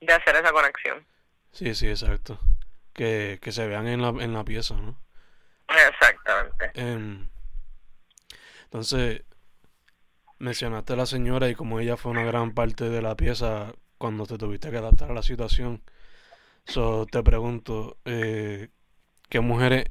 de 0.00 0.12
hacer 0.12 0.36
esa 0.36 0.52
conexión. 0.52 1.06
Sí, 1.52 1.74
sí, 1.74 1.88
exacto. 1.88 2.38
Que, 2.92 3.38
que 3.40 3.52
se 3.52 3.66
vean 3.66 3.86
en 3.86 4.02
la, 4.02 4.08
en 4.08 4.34
la 4.34 4.44
pieza, 4.44 4.74
¿no? 4.74 5.00
Exactamente. 5.68 6.72
Em, 6.74 7.30
entonces, 8.64 9.22
mencionaste 10.38 10.92
a 10.92 10.96
la 10.96 11.06
señora 11.06 11.48
y 11.48 11.54
como 11.54 11.80
ella 11.80 11.96
fue 11.96 12.12
una 12.12 12.24
gran 12.24 12.52
parte 12.52 12.90
de 12.90 13.00
la 13.00 13.14
pieza 13.14 13.72
cuando 13.96 14.26
te 14.26 14.36
tuviste 14.36 14.70
que 14.70 14.76
adaptar 14.76 15.10
a 15.10 15.14
la 15.14 15.22
situación. 15.22 15.82
So, 16.66 17.06
te 17.06 17.22
pregunto, 17.22 17.96
eh, 18.04 18.68
¿qué 19.30 19.40
mujeres 19.40 19.86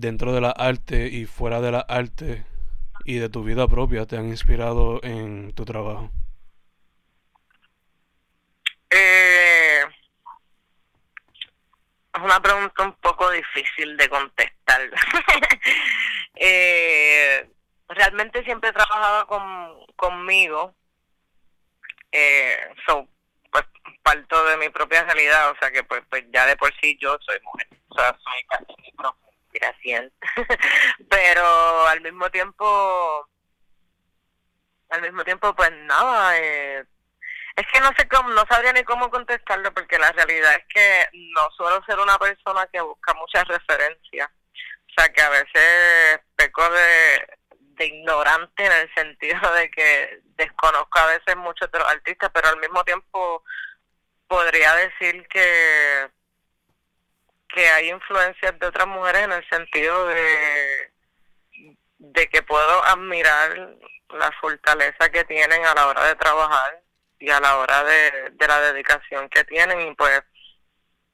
dentro 0.00 0.32
de 0.32 0.40
la 0.40 0.50
arte 0.50 1.08
y 1.08 1.26
fuera 1.26 1.60
de 1.60 1.72
la 1.72 1.80
arte 1.80 2.44
y 3.04 3.18
de 3.18 3.28
tu 3.28 3.44
vida 3.44 3.68
propia 3.68 4.06
te 4.06 4.16
han 4.16 4.28
inspirado 4.28 5.00
en 5.02 5.52
tu 5.54 5.64
trabajo? 5.64 6.10
Eh, 8.88 9.82
es 12.14 12.20
una 12.20 12.40
pregunta 12.40 12.82
un 12.82 12.94
poco 12.94 13.30
difícil 13.30 13.96
de 13.96 14.08
contestar. 14.08 14.80
eh, 16.34 17.48
realmente 17.88 18.42
siempre 18.42 18.70
he 18.70 18.72
trabajado 18.72 19.26
con, 19.26 19.86
conmigo. 19.96 20.74
Eh, 22.10 22.58
so, 22.86 23.06
pues 23.52 23.64
parto 24.02 24.44
de 24.46 24.56
mi 24.56 24.70
propia 24.70 25.04
realidad, 25.04 25.50
o 25.50 25.56
sea 25.58 25.70
que 25.70 25.84
pues, 25.84 26.02
pues 26.08 26.24
ya 26.32 26.46
de 26.46 26.56
por 26.56 26.72
sí 26.80 26.98
yo 27.00 27.16
soy 27.20 27.38
mujer, 27.44 27.68
o 27.88 27.94
sea, 27.94 28.18
soy 28.18 28.44
casi 28.48 28.82
mi 28.82 28.90
propia 28.92 29.29
Pero 31.10 31.86
al 31.86 32.00
mismo 32.00 32.30
tiempo, 32.30 33.28
al 34.90 35.02
mismo 35.02 35.24
tiempo 35.24 35.54
pues 35.54 35.70
nada, 35.84 36.38
eh, 36.38 36.84
es 37.56 37.66
que 37.72 37.80
no 37.80 37.90
sé 37.96 38.08
cómo, 38.08 38.30
no 38.30 38.44
sabría 38.48 38.72
ni 38.72 38.84
cómo 38.84 39.10
contestarlo 39.10 39.72
porque 39.74 39.98
la 39.98 40.12
realidad 40.12 40.54
es 40.54 40.64
que 40.72 41.08
no 41.12 41.50
suelo 41.56 41.82
ser 41.84 41.98
una 41.98 42.18
persona 42.18 42.66
que 42.72 42.80
busca 42.80 43.14
muchas 43.14 43.46
referencias. 43.48 44.28
O 44.30 44.92
sea 44.96 45.12
que 45.12 45.20
a 45.20 45.28
veces 45.30 46.20
peco 46.36 46.68
de, 46.70 47.38
de 47.58 47.86
ignorante 47.86 48.66
en 48.66 48.72
el 48.72 48.94
sentido 48.94 49.52
de 49.54 49.70
que 49.70 50.20
desconozco 50.36 50.98
a 50.98 51.06
veces 51.06 51.36
muchos 51.36 51.70
de 51.70 51.78
los 51.78 51.88
artistas, 51.88 52.30
pero 52.32 52.48
al 52.48 52.58
mismo 52.58 52.82
tiempo 52.84 53.44
podría 54.26 54.74
decir 54.76 55.26
que 55.28 56.10
que 57.54 57.68
hay 57.68 57.90
influencias 57.90 58.58
de 58.58 58.66
otras 58.66 58.86
mujeres 58.86 59.22
en 59.22 59.32
el 59.32 59.48
sentido 59.48 60.06
de 60.06 60.92
de 61.98 62.28
que 62.28 62.42
puedo 62.42 62.84
admirar 62.84 63.76
la 64.08 64.32
fortaleza 64.40 65.10
que 65.12 65.24
tienen 65.24 65.64
a 65.66 65.74
la 65.74 65.86
hora 65.86 66.04
de 66.04 66.14
trabajar 66.16 66.80
y 67.18 67.30
a 67.30 67.38
la 67.40 67.58
hora 67.58 67.84
de, 67.84 68.30
de 68.32 68.48
la 68.48 68.60
dedicación 68.72 69.28
que 69.28 69.44
tienen 69.44 69.80
y 69.82 69.94
pues 69.94 70.22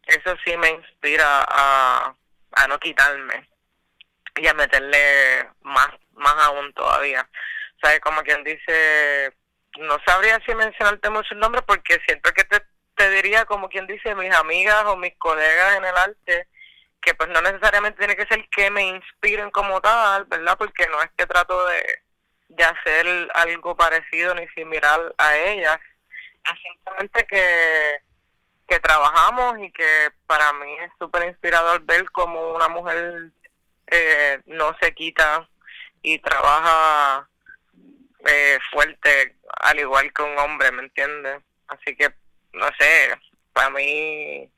eso 0.07 0.37
sí 0.45 0.57
me 0.57 0.71
inspira 0.71 1.45
a, 1.49 2.15
a 2.53 2.69
no 2.69 2.79
quitarme 2.79 3.49
y 4.37 4.47
a 4.47 4.55
meterle 4.55 5.51
más 5.63 5.89
más 6.17 6.35
aún 6.45 6.73
todavía. 6.73 7.29
¿Sabes? 7.83 8.01
Como 8.01 8.23
quien 8.23 8.43
dice, 8.43 9.33
no 9.79 9.99
sabría 10.07 10.41
si 10.47 10.55
mencionarte 10.55 11.11
muchos 11.11 11.37
nombres 11.37 11.63
porque 11.67 12.01
siento 12.07 12.33
que 12.33 12.45
te, 12.45 12.63
te 12.97 13.11
diría 13.11 13.45
como 13.45 13.69
quien 13.69 13.87
dice 13.87 14.15
mis 14.15 14.35
amigas 14.35 14.85
o 14.87 14.97
mis 14.97 15.15
colegas 15.19 15.77
en 15.77 15.85
el 15.85 15.97
arte 15.97 16.49
que 17.01 17.15
pues 17.15 17.29
no 17.29 17.41
necesariamente 17.41 17.99
tiene 17.99 18.17
que 18.17 18.27
ser 18.27 18.49
que 18.49 18.69
me 18.69 18.83
inspiren 18.83 19.51
como 19.53 19.81
tal, 19.81 20.25
¿verdad? 20.25 20.59
Porque 20.59 20.89
no 20.89 21.01
es 21.01 21.11
que 21.17 21.25
trato 21.27 21.67
de, 21.67 22.03
de 22.49 22.65
hacer 22.65 23.29
algo 23.35 23.77
parecido 23.77 24.35
ni 24.35 24.49
similar 24.49 25.15
a 25.17 25.37
ellas, 25.37 25.79
simplemente 26.63 27.25
que, 27.27 28.01
que 28.67 28.81
trabajamos 28.81 29.59
y 29.61 29.71
que 29.71 30.11
para 30.27 30.53
mí 30.55 30.73
es 30.81 30.91
súper 30.99 31.29
inspirador 31.29 31.83
ver 31.83 32.11
como 32.11 32.55
una 32.55 32.69
mujer 32.69 33.31
eh, 33.87 34.41
no 34.47 34.77
se 34.81 34.93
quita 34.93 35.49
y 36.03 36.19
trabaja 36.19 37.29
eh, 38.27 38.59
fuerte 38.73 39.37
al 39.61 39.79
igual 39.79 40.13
que 40.13 40.23
un 40.23 40.39
hombre, 40.39 40.73
¿me 40.73 40.83
entiendes? 40.83 41.41
Así 41.69 41.97
que, 41.97 42.13
no 42.57 42.67
sé, 42.79 43.19
para 43.53 43.71
mí 43.71 44.51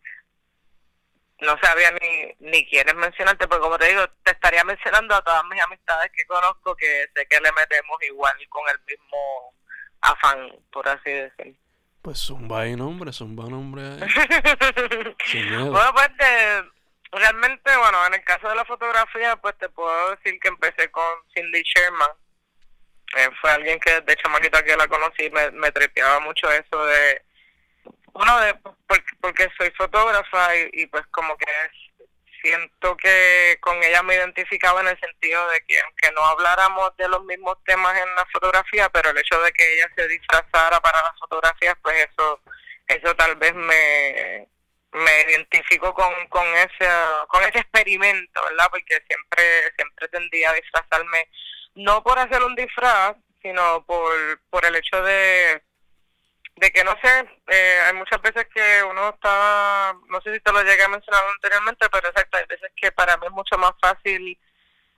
no 1.41 1.57
sabía 1.63 1.91
ni, 1.93 2.51
ni 2.51 2.67
quieres 2.67 2.95
mencionarte, 2.95 3.47
porque 3.47 3.63
como 3.63 3.79
te 3.79 3.89
digo, 3.89 4.09
te 4.25 4.33
estaría 4.33 4.65
mencionando 4.65 5.15
a 5.15 5.23
todas 5.23 5.45
mis 5.45 5.63
amistades 5.63 6.11
que 6.13 6.27
conozco 6.27 6.75
que 6.77 7.07
sé 7.15 7.27
que 7.27 7.41
le 7.41 7.53
metemos 7.53 8.03
igual 8.03 8.35
con 8.49 8.63
el 8.69 8.81
mismo 8.87 9.55
afán, 10.01 10.53
por 10.73 10.89
así 10.89 11.11
decirlo. 11.11 11.55
Pues 12.03 12.19
zumba 12.19 12.63
ahí 12.63 12.77
nombre, 12.77 13.13
zumba 13.13 13.49
nombre. 13.49 13.83
bueno, 15.43 15.93
pues 15.93 16.11
realmente, 17.13 17.77
bueno, 17.77 18.07
en 18.07 18.15
el 18.15 18.25
caso 18.25 18.49
de 18.49 18.57
la 18.57 18.65
fotografía, 18.65 19.37
pues 19.37 19.57
te 19.59 19.69
puedo 19.69 20.11
decir 20.17 20.39
que 20.41 20.49
empecé 20.49 20.91
con 20.91 21.05
Cindy 21.35 21.63
Sherman. 21.63 22.11
Eh, 23.17 23.31
fue 23.41 23.51
alguien 23.51 23.81
que 23.81 24.01
de 24.03 24.17
chamaquita 24.17 24.63
que 24.63 24.77
la 24.77 24.87
conocí 24.87 25.31
me, 25.31 25.51
me 25.53 25.73
trepeaba 25.73 26.21
mucho 26.21 26.51
eso 26.51 26.85
de, 26.85 27.23
uno, 28.19 28.41
de 28.41 28.55
porque, 28.87 29.17
porque 29.21 29.49
soy 29.57 29.71
fotógrafa 29.71 30.57
y, 30.57 30.71
y 30.73 30.87
pues 30.87 31.07
como 31.09 31.37
que 31.37 31.47
siento 32.43 32.97
que 32.97 33.59
con 33.61 33.83
ella 33.83 34.03
me 34.03 34.15
identificaba 34.15 34.81
en 34.81 34.89
el 34.89 35.01
sentido 35.01 35.49
de 35.51 35.61
que 35.67 35.81
aunque 35.81 36.11
no 36.13 36.25
habláramos 36.25 36.97
de 36.97 37.09
los 37.09 37.25
mismos 37.25 37.57
temas 37.65 37.97
en 37.97 38.15
la 38.15 38.27
fotografía, 38.33 38.89
pero 38.91 39.11
el 39.11 39.19
hecho 39.19 39.41
de 39.41 39.53
que 39.53 39.75
ella 39.75 39.89
se 39.97 40.09
disfrazara 40.09 40.81
para 40.81 41.03
las 41.03 41.19
fotografías, 41.19 41.77
pues 41.83 42.09
eso 42.11 42.41
eso 42.87 43.15
tal 43.15 43.37
vez 43.37 43.55
me 43.55 44.49
me 44.93 45.21
identifico 45.29 45.93
con 45.95 46.13
con 46.29 46.47
ese 46.55 46.89
con 47.29 47.43
ese 47.45 47.59
experimento, 47.59 48.43
¿verdad? 48.45 48.69
Porque 48.71 49.03
siempre 49.07 49.73
siempre 49.77 50.09
tendía 50.09 50.51
a 50.51 50.55
disfrazarme 50.55 51.29
no 51.75 52.03
por 52.03 52.19
hacer 52.19 52.43
un 52.43 52.55
disfraz, 52.57 53.17
sino 53.43 53.85
por 53.85 54.41
por 54.51 54.65
el 54.65 54.77
hecho 54.77 55.03
de 55.03 55.63
de 56.59 56.71
que 56.71 56.85
no 56.85 56.95
sé, 57.03 57.29
eh, 57.49 57.81
hay 57.87 57.95
muchas 57.95 58.21
veces 58.21 58.47
que 58.55 58.83
uno 58.85 59.11
está, 59.11 59.95
no 60.09 60.21
sé 60.21 60.35
si 60.35 60.41
te 60.41 60.53
lo 60.53 60.63
llegué 60.63 60.83
a 60.83 60.89
mencionar 60.89 61.23
anteriormente, 61.35 61.89
pero 61.91 62.09
exacto, 62.09 62.39
hay 62.39 62.45
veces 62.49 62.71
que 62.77 62.93
para 62.93 63.17
mí 63.17 63.27
es 63.27 63.33
mucho 63.33 63.57
más 63.59 63.73
fácil 63.81 64.39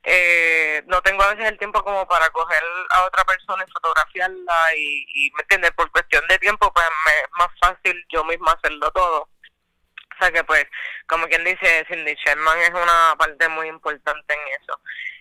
eh, 0.02 0.82
no 0.86 1.02
tengo 1.02 1.22
a 1.22 1.34
veces 1.34 1.50
el 1.50 1.58
tiempo 1.58 1.84
como 1.84 2.06
para 2.08 2.30
coger 2.30 2.62
a 2.90 3.04
otra 3.04 3.22
persona 3.24 3.64
y 3.66 3.70
fotografiarla 3.70 4.74
y, 4.74 5.04
y 5.14 5.30
¿me 5.32 5.42
entiendes? 5.42 5.72
Por 5.72 5.90
cuestión 5.90 6.26
de 6.28 6.38
tiempo, 6.38 6.72
pues 6.72 6.86
me 7.04 7.12
es 7.20 7.28
más 7.38 7.48
fácil 7.60 8.04
yo 8.10 8.24
misma 8.24 8.52
hacerlo 8.52 8.90
todo. 8.92 9.22
O 9.22 10.22
sea 10.22 10.30
que 10.32 10.42
pues, 10.44 10.64
como 11.06 11.26
quien 11.26 11.44
dice, 11.44 11.84
Cindy 11.88 12.14
Sherman 12.14 12.58
es 12.60 12.70
una 12.70 13.14
parte 13.18 13.48
muy 13.48 13.68
importante 13.68 14.34
en 14.34 14.62
eso. 14.62 14.80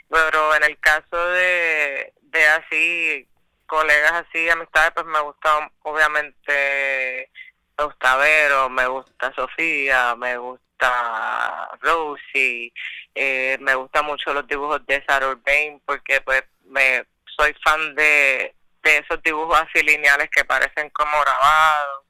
Pero 0.10 0.56
en 0.56 0.64
el 0.64 0.80
caso 0.80 1.28
de, 1.32 2.14
de 2.22 2.48
así, 2.48 3.28
colegas 3.70 4.12
así, 4.12 4.50
amistades, 4.50 4.92
pues 4.94 5.06
me 5.06 5.22
gusta 5.22 5.72
obviamente, 5.84 7.30
me 7.78 7.86
gusta 7.86 8.18
Vero, 8.18 8.70
me 8.70 8.88
gusta 8.88 9.34
Sofía, 9.34 10.16
me 10.16 10.38
gusta 10.38 11.70
Rosie, 11.82 12.74
eh, 13.16 13.58
me 13.62 13.76
gustan 13.76 14.06
mucho 14.06 14.34
los 14.34 14.48
dibujos 14.48 14.86
de 14.88 15.04
Sarah 15.08 15.38
Bain 15.46 15.80
porque 15.86 16.20
pues 16.22 16.44
me 16.66 17.06
soy 17.38 17.56
fan 17.64 17.96
de, 17.96 18.54
de 18.84 18.98
esos 18.98 19.22
dibujos 19.24 19.62
así 19.62 19.84
lineales 19.84 20.30
que 20.30 20.44
parecen 20.44 20.90
como 20.90 21.22
grabados. 21.22 22.06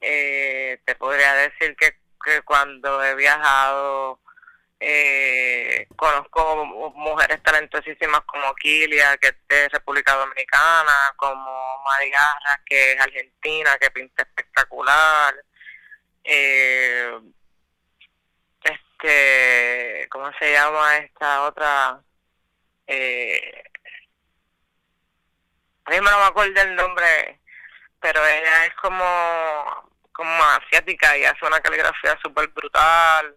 Eh, 0.00 0.78
te 0.84 0.94
podría 0.96 1.34
decir 1.34 1.76
que, 1.76 1.96
que 2.24 2.42
cuando 2.42 3.02
he 3.04 3.14
viajado 3.14 4.18
eh, 4.86 5.88
conozco 5.96 6.66
mujeres 6.94 7.42
talentosísimas 7.42 8.20
como 8.26 8.54
Kilia, 8.56 9.16
que 9.16 9.28
es 9.28 9.36
de 9.48 9.68
República 9.70 10.14
Dominicana, 10.14 11.14
como 11.16 11.82
Mariana, 11.84 12.60
que 12.66 12.92
es 12.92 13.00
argentina, 13.00 13.78
que 13.78 13.90
pinta 13.90 14.22
espectacular. 14.24 15.34
Eh, 16.22 17.18
este, 18.62 20.06
¿cómo 20.10 20.30
se 20.38 20.52
llama 20.52 20.98
esta 20.98 21.44
otra? 21.44 22.00
Eh, 22.86 23.64
a 25.86 25.90
mí 25.90 25.96
no 25.96 26.02
me 26.02 26.24
acuerdo 26.26 26.60
el 26.60 26.74
nombre, 26.76 27.40
pero 28.00 28.20
ella 28.26 28.66
es 28.66 28.74
como, 28.74 29.90
como 30.12 30.44
asiática 30.44 31.16
y 31.16 31.24
hace 31.24 31.46
una 31.46 31.60
caligrafía 31.60 32.18
súper 32.22 32.48
brutal. 32.48 33.34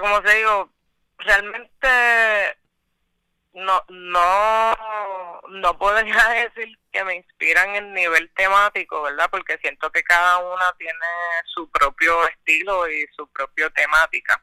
Como 0.00 0.22
te 0.22 0.34
digo, 0.36 0.70
realmente 1.18 2.58
no, 3.52 3.82
no, 3.88 5.40
no 5.48 5.78
podría 5.78 6.28
decir 6.54 6.78
que 6.92 7.04
me 7.04 7.16
inspiran 7.16 7.74
en 7.76 7.94
nivel 7.94 8.30
temático, 8.34 9.02
¿verdad? 9.02 9.28
Porque 9.30 9.58
siento 9.58 9.90
que 9.90 10.02
cada 10.02 10.38
una 10.38 10.72
tiene 10.78 11.06
su 11.46 11.70
propio 11.70 12.26
estilo 12.28 12.88
y 12.88 13.06
su 13.16 13.26
propia 13.28 13.70
temática 13.70 14.40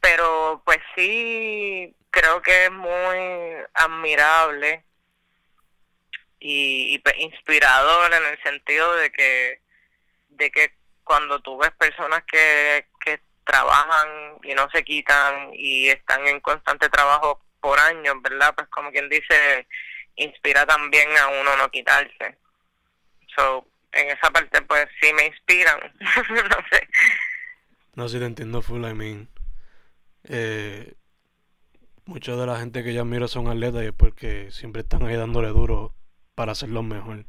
pero 0.00 0.62
pues 0.64 0.78
sí 0.94 1.94
creo 2.10 2.40
que 2.42 2.66
es 2.66 2.72
muy 2.72 3.18
admirable 3.74 4.84
y, 6.40 6.98
pues, 7.00 7.16
inspirador 7.18 8.14
en 8.14 8.24
el 8.24 8.42
sentido 8.42 8.94
de 8.94 9.10
que 9.10 9.60
de 10.30 10.50
que 10.50 10.72
cuando 11.02 11.40
tú 11.40 11.58
ves 11.58 11.72
personas 11.72 12.22
que, 12.30 12.86
que 13.04 13.20
trabajan 13.48 14.36
y 14.42 14.54
no 14.54 14.68
se 14.70 14.84
quitan 14.84 15.50
y 15.54 15.88
están 15.88 16.26
en 16.28 16.38
constante 16.40 16.90
trabajo 16.90 17.40
por 17.60 17.78
años, 17.80 18.14
¿verdad? 18.22 18.54
Pues 18.54 18.68
como 18.68 18.90
quien 18.90 19.08
dice, 19.08 19.66
inspira 20.16 20.66
también 20.66 21.08
a 21.16 21.28
uno 21.28 21.56
no 21.56 21.70
quitarse. 21.70 22.36
So, 23.34 23.66
en 23.92 24.10
esa 24.10 24.30
parte 24.30 24.60
pues 24.62 24.86
sí 25.00 25.12
me 25.14 25.26
inspiran, 25.26 25.80
no 26.00 26.56
sé. 26.70 26.88
No, 27.94 28.08
sí 28.08 28.18
te 28.18 28.26
entiendo 28.26 28.60
full, 28.60 28.84
I 28.84 28.92
mean, 28.92 29.28
eh, 30.24 30.92
mucha 32.04 32.32
de 32.32 32.46
la 32.46 32.58
gente 32.58 32.84
que 32.84 32.92
yo 32.92 33.00
admiro 33.00 33.28
son 33.28 33.48
atletas 33.48 33.82
y 33.82 33.86
es 33.86 33.92
porque 33.92 34.50
siempre 34.50 34.82
están 34.82 35.06
ahí 35.06 35.16
dándole 35.16 35.48
duro 35.48 35.94
para 36.34 36.52
hacerlo 36.52 36.82
mejor. 36.82 37.24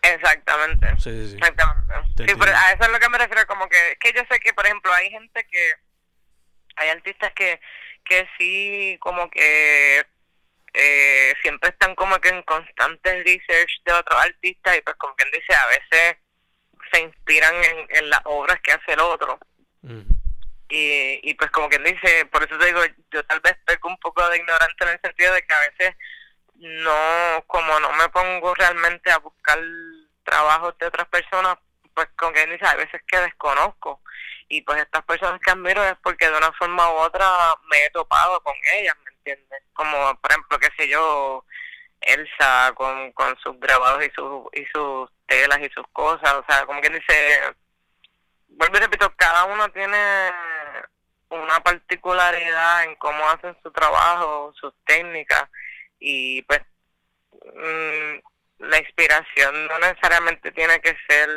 Exactamente. 0.00 0.88
Sí, 0.98 1.10
sí, 1.10 1.28
sí. 1.30 1.36
Exactamente. 1.36 2.26
Sí, 2.28 2.34
pero 2.38 2.52
a 2.52 2.72
eso 2.72 2.84
es 2.84 2.90
lo 2.90 2.98
que 2.98 3.08
me 3.08 3.18
refiero, 3.18 3.46
como 3.74 3.90
que, 3.90 3.96
que 4.00 4.12
yo 4.12 4.22
sé 4.30 4.40
que, 4.40 4.52
por 4.52 4.64
ejemplo, 4.64 4.92
hay 4.92 5.10
gente 5.10 5.44
que, 5.44 5.74
hay 6.76 6.88
artistas 6.90 7.32
que, 7.34 7.60
que 8.04 8.28
sí, 8.38 8.96
como 9.00 9.30
que 9.30 10.04
eh, 10.74 11.34
siempre 11.42 11.70
están 11.70 11.94
como 11.94 12.18
que 12.20 12.28
en 12.28 12.42
constante 12.42 13.22
research 13.22 13.82
de 13.84 13.92
otros 13.92 14.20
artistas 14.20 14.76
y 14.76 14.80
pues 14.80 14.96
como 14.96 15.14
quien 15.16 15.30
dice, 15.30 15.54
a 15.54 15.66
veces 15.66 16.16
se 16.92 17.00
inspiran 17.00 17.54
en, 17.54 17.86
en 17.90 18.10
las 18.10 18.20
obras 18.24 18.60
que 18.60 18.72
hace 18.72 18.92
el 18.92 19.00
otro. 19.00 19.38
Y, 20.68 21.20
y 21.22 21.34
pues 21.34 21.50
como 21.50 21.68
quien 21.68 21.84
dice, 21.84 22.26
por 22.26 22.42
eso 22.42 22.58
te 22.58 22.66
digo, 22.66 22.80
yo 23.12 23.22
tal 23.24 23.40
vez 23.40 23.54
peco 23.64 23.88
un 23.88 23.98
poco 23.98 24.28
de 24.28 24.38
ignorante 24.38 24.84
en 24.84 24.90
el 24.90 25.00
sentido 25.00 25.32
de 25.34 25.46
que 25.46 25.54
a 25.54 25.60
veces 25.70 25.96
no, 26.56 27.44
como 27.46 27.78
no 27.80 27.92
me 27.92 28.08
pongo 28.08 28.54
realmente 28.54 29.10
a 29.10 29.18
buscar 29.18 29.58
trabajos 30.24 30.76
de 30.78 30.86
otras 30.86 31.06
personas, 31.08 31.58
pues 31.94 32.08
como 32.16 32.32
quien 32.32 32.50
dice, 32.50 32.66
a 32.66 32.76
veces 32.76 33.00
que 33.06 33.18
desconozco. 33.18 34.00
Y 34.48 34.60
pues 34.62 34.82
estas 34.82 35.04
personas 35.04 35.40
que 35.40 35.50
admiro 35.50 35.82
es 35.84 35.94
porque 36.02 36.28
de 36.28 36.36
una 36.36 36.52
forma 36.52 36.90
u 36.92 36.96
otra 36.96 37.26
me 37.70 37.84
he 37.84 37.90
topado 37.90 38.40
con 38.42 38.54
ellas, 38.74 38.96
¿me 39.04 39.10
entiendes? 39.12 39.62
Como 39.72 40.20
por 40.20 40.30
ejemplo, 40.30 40.58
qué 40.58 40.68
sé 40.76 40.88
yo, 40.88 41.44
Elsa 42.00 42.72
con, 42.74 43.12
con 43.12 43.36
sus 43.38 43.58
grabados 43.58 44.04
y, 44.04 44.10
sus 44.10 44.44
y 44.52 44.66
sus 44.66 45.10
telas 45.26 45.58
y 45.60 45.70
sus 45.70 45.86
cosas, 45.92 46.34
o 46.34 46.44
sea, 46.48 46.66
como 46.66 46.80
quien 46.80 46.94
dice, 46.94 47.40
vuelvo 48.48 48.76
y 48.76 48.80
repito, 48.80 49.12
cada 49.16 49.44
uno 49.44 49.68
tiene 49.70 50.32
una 51.30 51.60
particularidad 51.60 52.84
en 52.84 52.94
cómo 52.96 53.28
hacen 53.30 53.56
su 53.62 53.70
trabajo, 53.72 54.52
sus 54.60 54.72
técnicas 54.84 55.44
y 55.98 56.42
pues 56.42 56.60
mm, 57.54 58.18
la 58.58 58.78
inspiración 58.78 59.66
no 59.66 59.78
necesariamente 59.78 60.52
tiene 60.52 60.80
que 60.80 60.96
ser 61.08 61.28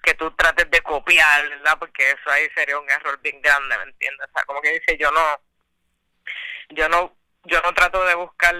que 0.00 0.14
tú 0.14 0.30
trates 0.32 0.70
de 0.70 0.80
copiar, 0.82 1.48
¿verdad? 1.48 1.78
Porque 1.78 2.10
eso 2.10 2.30
ahí 2.30 2.48
sería 2.54 2.78
un 2.78 2.88
error 2.90 3.20
bien 3.20 3.40
grande, 3.40 3.76
¿me 3.78 3.84
entiendes? 3.84 4.28
O 4.28 4.32
sea, 4.32 4.44
como 4.44 4.60
que 4.60 4.72
dice, 4.72 4.96
yo 4.98 5.10
no, 5.10 5.40
yo 6.70 6.88
no, 6.88 7.16
yo 7.44 7.60
no 7.62 7.72
trato 7.74 8.04
de 8.04 8.14
buscar 8.14 8.54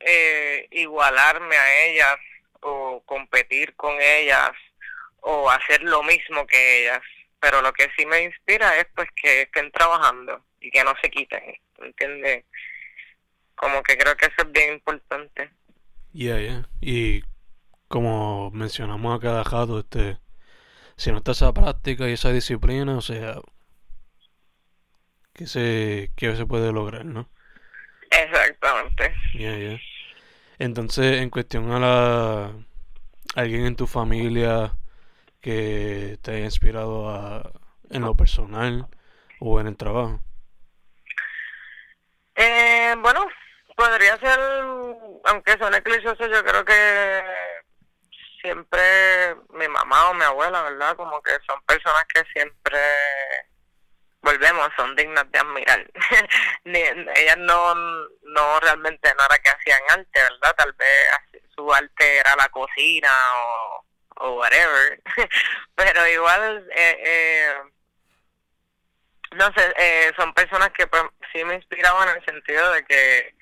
eh, 0.00 0.68
igualarme 0.70 1.56
a 1.56 1.84
ellas 1.86 2.16
o 2.60 3.02
competir 3.04 3.74
con 3.76 3.96
ellas 4.00 4.52
o 5.20 5.50
hacer 5.50 5.82
lo 5.82 6.02
mismo 6.02 6.46
que 6.46 6.82
ellas. 6.82 7.02
Pero 7.40 7.60
lo 7.62 7.72
que 7.72 7.88
sí 7.96 8.06
me 8.06 8.22
inspira 8.22 8.76
es 8.78 8.86
pues 8.94 9.08
que 9.14 9.42
estén 9.42 9.70
trabajando 9.70 10.44
y 10.60 10.70
que 10.70 10.82
no 10.82 10.94
se 11.00 11.10
quiten, 11.10 11.42
¿entiendes? 11.78 12.44
Como 13.54 13.82
que 13.82 13.96
creo 13.96 14.16
que 14.16 14.26
eso 14.26 14.36
es 14.38 14.52
bien 14.52 14.74
importante. 14.74 15.50
Yeah, 16.12 16.40
yeah. 16.40 16.68
Y 16.80 17.22
como 17.88 18.50
mencionamos 18.50 19.16
a 19.16 19.22
cada 19.22 19.44
rato, 19.44 19.80
este, 19.80 20.18
si 20.96 21.10
no 21.10 21.18
está 21.18 21.32
esa 21.32 21.52
práctica 21.52 22.08
y 22.08 22.12
esa 22.12 22.32
disciplina, 22.32 22.96
o 22.96 23.00
sea, 23.00 23.40
que 25.34 25.46
se, 25.46 26.12
que 26.16 26.34
se 26.36 26.46
puede 26.46 26.72
lograr, 26.72 27.04
¿no? 27.04 27.28
Exactamente. 28.10 29.14
Yeah, 29.34 29.58
yeah. 29.58 29.80
Entonces, 30.58 31.20
en 31.20 31.30
cuestión 31.30 31.70
a 31.72 31.78
la 31.78 32.52
alguien 33.34 33.66
en 33.66 33.76
tu 33.76 33.86
familia 33.86 34.76
que 35.40 36.18
te 36.22 36.32
haya 36.32 36.44
inspirado 36.44 37.10
a, 37.10 37.52
en 37.90 38.02
lo 38.02 38.16
personal 38.16 38.88
o 39.38 39.60
en 39.60 39.66
el 39.68 39.76
trabajo? 39.76 40.20
Eh, 42.34 42.94
bueno, 42.98 43.26
podría 43.76 44.18
ser, 44.18 44.38
aunque 45.24 45.56
suene 45.58 45.82
clichoso, 45.82 46.26
yo 46.26 46.44
creo 46.44 46.64
que 46.64 47.22
siempre 48.46 49.36
mi 49.50 49.68
mamá 49.68 50.10
o 50.10 50.14
mi 50.14 50.24
abuela, 50.24 50.62
¿verdad? 50.62 50.96
Como 50.96 51.20
que 51.22 51.32
son 51.46 51.60
personas 51.62 52.04
que 52.14 52.22
siempre 52.32 52.78
volvemos, 54.22 54.70
son 54.76 54.94
dignas 54.96 55.30
de 55.32 55.38
admirar. 55.38 55.86
Ellas 56.64 57.38
no, 57.38 57.74
no 57.74 58.60
realmente 58.60 59.12
no 59.18 59.24
era 59.24 59.38
que 59.38 59.50
hacían 59.50 59.80
arte, 59.90 60.20
¿verdad? 60.20 60.54
Tal 60.56 60.72
vez 60.74 61.42
su 61.54 61.72
arte 61.72 62.18
era 62.18 62.36
la 62.36 62.48
cocina 62.48 63.10
o 63.36 63.86
o 64.16 64.30
whatever. 64.36 65.00
Pero 65.74 66.06
igual, 66.08 66.66
eh, 66.74 66.98
eh, 67.04 67.54
no 69.32 69.52
sé, 69.52 69.74
eh, 69.76 70.12
son 70.16 70.32
personas 70.32 70.70
que 70.70 70.86
pues, 70.86 71.02
sí 71.32 71.44
me 71.44 71.54
inspiraban 71.56 72.08
en 72.08 72.16
el 72.16 72.24
sentido 72.24 72.72
de 72.72 72.84
que 72.84 73.34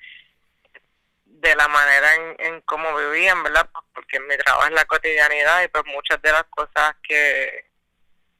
de 1.41 1.55
la 1.55 1.67
manera 1.67 2.15
en, 2.15 2.35
en 2.39 2.61
cómo 2.61 2.95
vivían, 2.97 3.43
¿verdad? 3.43 3.69
Porque 3.93 4.19
mi 4.19 4.37
trabajo 4.37 4.67
es 4.67 4.73
la 4.73 4.85
cotidianidad 4.85 5.63
y 5.63 5.67
pues 5.67 5.85
muchas 5.85 6.21
de 6.21 6.31
las 6.31 6.45
cosas 6.45 6.95
que, 7.03 7.69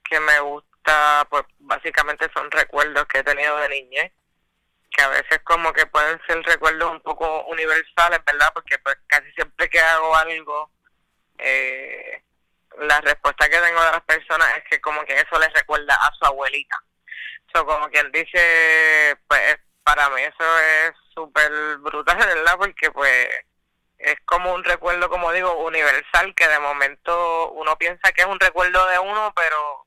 que 0.03 0.19
me 0.19 0.39
gusta, 0.39 1.27
pues 1.29 1.43
básicamente 1.59 2.29
son 2.33 2.49
recuerdos 2.51 3.05
que 3.07 3.19
he 3.19 3.23
tenido 3.23 3.57
de 3.57 3.69
niñez 3.69 4.11
que 4.95 5.01
a 5.03 5.09
veces 5.09 5.39
como 5.43 5.73
que 5.73 5.85
pueden 5.87 6.19
ser 6.25 6.41
recuerdos 6.43 6.89
un 6.89 7.01
poco 7.01 7.45
universales, 7.47 8.19
¿verdad? 8.25 8.51
Porque 8.53 8.77
pues 8.79 8.95
casi 9.07 9.29
siempre 9.33 9.69
que 9.69 9.79
hago 9.79 10.15
algo, 10.15 10.71
eh, 11.37 12.23
la 12.79 13.01
respuesta 13.01 13.49
que 13.49 13.57
tengo 13.57 13.83
de 13.83 13.91
las 13.91 14.03
personas 14.03 14.47
es 14.57 14.63
que 14.69 14.79
como 14.79 15.03
que 15.05 15.19
eso 15.19 15.39
les 15.39 15.51
recuerda 15.53 15.95
a 15.95 16.13
su 16.13 16.25
abuelita. 16.25 16.81
So, 17.53 17.65
como 17.65 17.89
quien 17.89 18.11
dice, 18.11 19.17
pues 19.27 19.57
para 19.83 20.09
mí 20.09 20.21
eso 20.21 20.59
es 20.59 20.93
súper 21.15 21.77
brutal, 21.77 22.17
¿verdad? 22.17 22.57
Porque 22.57 22.91
pues 22.91 23.29
es 23.97 24.17
como 24.25 24.53
un 24.53 24.63
recuerdo, 24.63 25.09
como 25.09 25.31
digo, 25.31 25.53
universal, 25.65 26.33
que 26.35 26.47
de 26.47 26.59
momento 26.59 27.51
uno 27.51 27.77
piensa 27.77 28.11
que 28.11 28.21
es 28.21 28.27
un 28.27 28.39
recuerdo 28.39 28.85
de 28.87 28.99
uno, 28.99 29.33
pero 29.35 29.85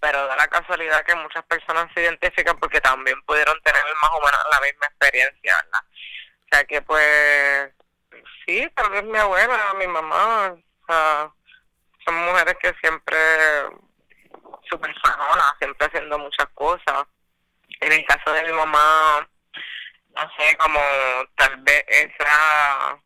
pero 0.00 0.26
da 0.26 0.36
la 0.36 0.48
casualidad 0.48 1.04
que 1.04 1.14
muchas 1.14 1.44
personas 1.44 1.90
se 1.94 2.02
identifican 2.02 2.58
porque 2.58 2.80
también 2.80 3.20
pudieron 3.22 3.60
tener 3.62 3.82
más 4.00 4.10
o 4.14 4.20
menos 4.20 4.40
la 4.50 4.60
misma 4.60 4.86
experiencia, 4.86 5.56
¿verdad? 5.56 5.80
O 5.82 6.48
sea 6.50 6.64
que 6.64 6.82
pues 6.82 7.72
sí, 8.46 8.68
tal 8.74 8.90
vez 8.90 9.04
mi 9.04 9.18
abuela, 9.18 9.74
mi 9.78 9.86
mamá, 9.86 10.54
o 10.54 10.86
sea, 10.86 11.30
son 12.04 12.14
mujeres 12.14 12.56
que 12.62 12.72
siempre 12.80 13.18
súper 14.70 14.94
sanonas, 15.02 15.54
siempre 15.58 15.86
haciendo 15.86 16.18
muchas 16.18 16.48
cosas. 16.54 17.06
En 17.80 17.92
el 17.92 18.04
caso 18.06 18.32
de 18.32 18.44
mi 18.44 18.52
mamá, 18.52 19.28
no 20.20 20.30
sé, 20.36 20.56
como 20.56 20.80
tal 21.36 21.56
vez 21.62 21.84
esa 21.88 22.98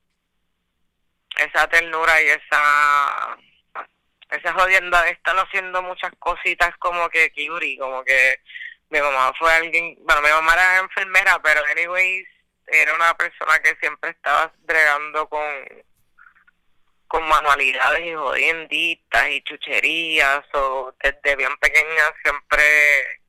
esa 1.39 1.69
ternura 1.69 2.21
y 2.23 2.27
esa 2.29 3.37
esa 4.31 4.53
jodienda 4.55 5.03
de 5.03 5.11
estar 5.11 5.37
haciendo 5.37 5.83
muchas 5.83 6.13
cositas 6.19 6.77
como 6.79 7.09
que 7.11 7.31
Kiuri, 7.31 7.79
como 7.79 8.05
que 8.05 8.41
mi 8.91 9.01
mamá 9.01 9.33
fue 9.39 9.53
alguien, 9.53 9.97
bueno, 10.01 10.23
mi 10.23 10.31
mamá 10.31 10.55
era 10.55 10.79
enfermera, 10.79 11.41
pero 11.43 11.61
anyways 11.73 12.27
era 12.67 12.95
una 12.95 13.15
persona 13.17 13.61
que 13.61 13.77
siempre 13.81 14.11
estaba 14.11 14.53
bregando 14.61 15.29
con 15.29 15.45
con 17.07 17.29
manualidades 17.29 18.07
y 18.07 18.15
jodienditas 18.15 19.29
y 19.29 19.43
chucherías 19.43 20.45
o 20.55 20.93
desde 21.01 21.37
bien 21.37 21.57
pequeña 21.59 22.03
siempre 22.23 23.23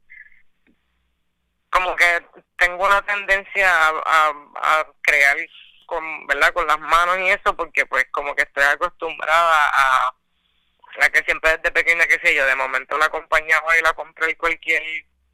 como 1.76 1.96
que 1.96 2.24
tengo 2.58 2.86
una 2.86 3.02
tendencia 3.02 3.70
a, 3.90 4.34
a, 4.56 4.88
crear 5.02 5.38
con 5.86 6.26
verdad 6.28 6.54
con 6.54 6.66
las 6.66 6.80
manos 6.80 7.20
y 7.20 7.30
eso 7.30 7.56
porque 7.56 7.86
pues 7.86 8.06
como 8.12 8.34
que 8.34 8.44
estoy 8.44 8.64
acostumbrada 8.64 9.60
a, 9.74 10.16
a 11.02 11.10
que 11.10 11.24
siempre 11.26 11.58
desde 11.58 11.72
pequeña 11.72 12.08
qué 12.08 12.18
sé 12.24 12.34
yo 12.34 12.46
de 12.46 12.56
momento 12.56 12.98
la 12.98 13.06
acompañaba 13.06 13.78
y 13.78 13.82
la 13.82 13.94
compré 13.94 14.38
cualquier 14.38 14.82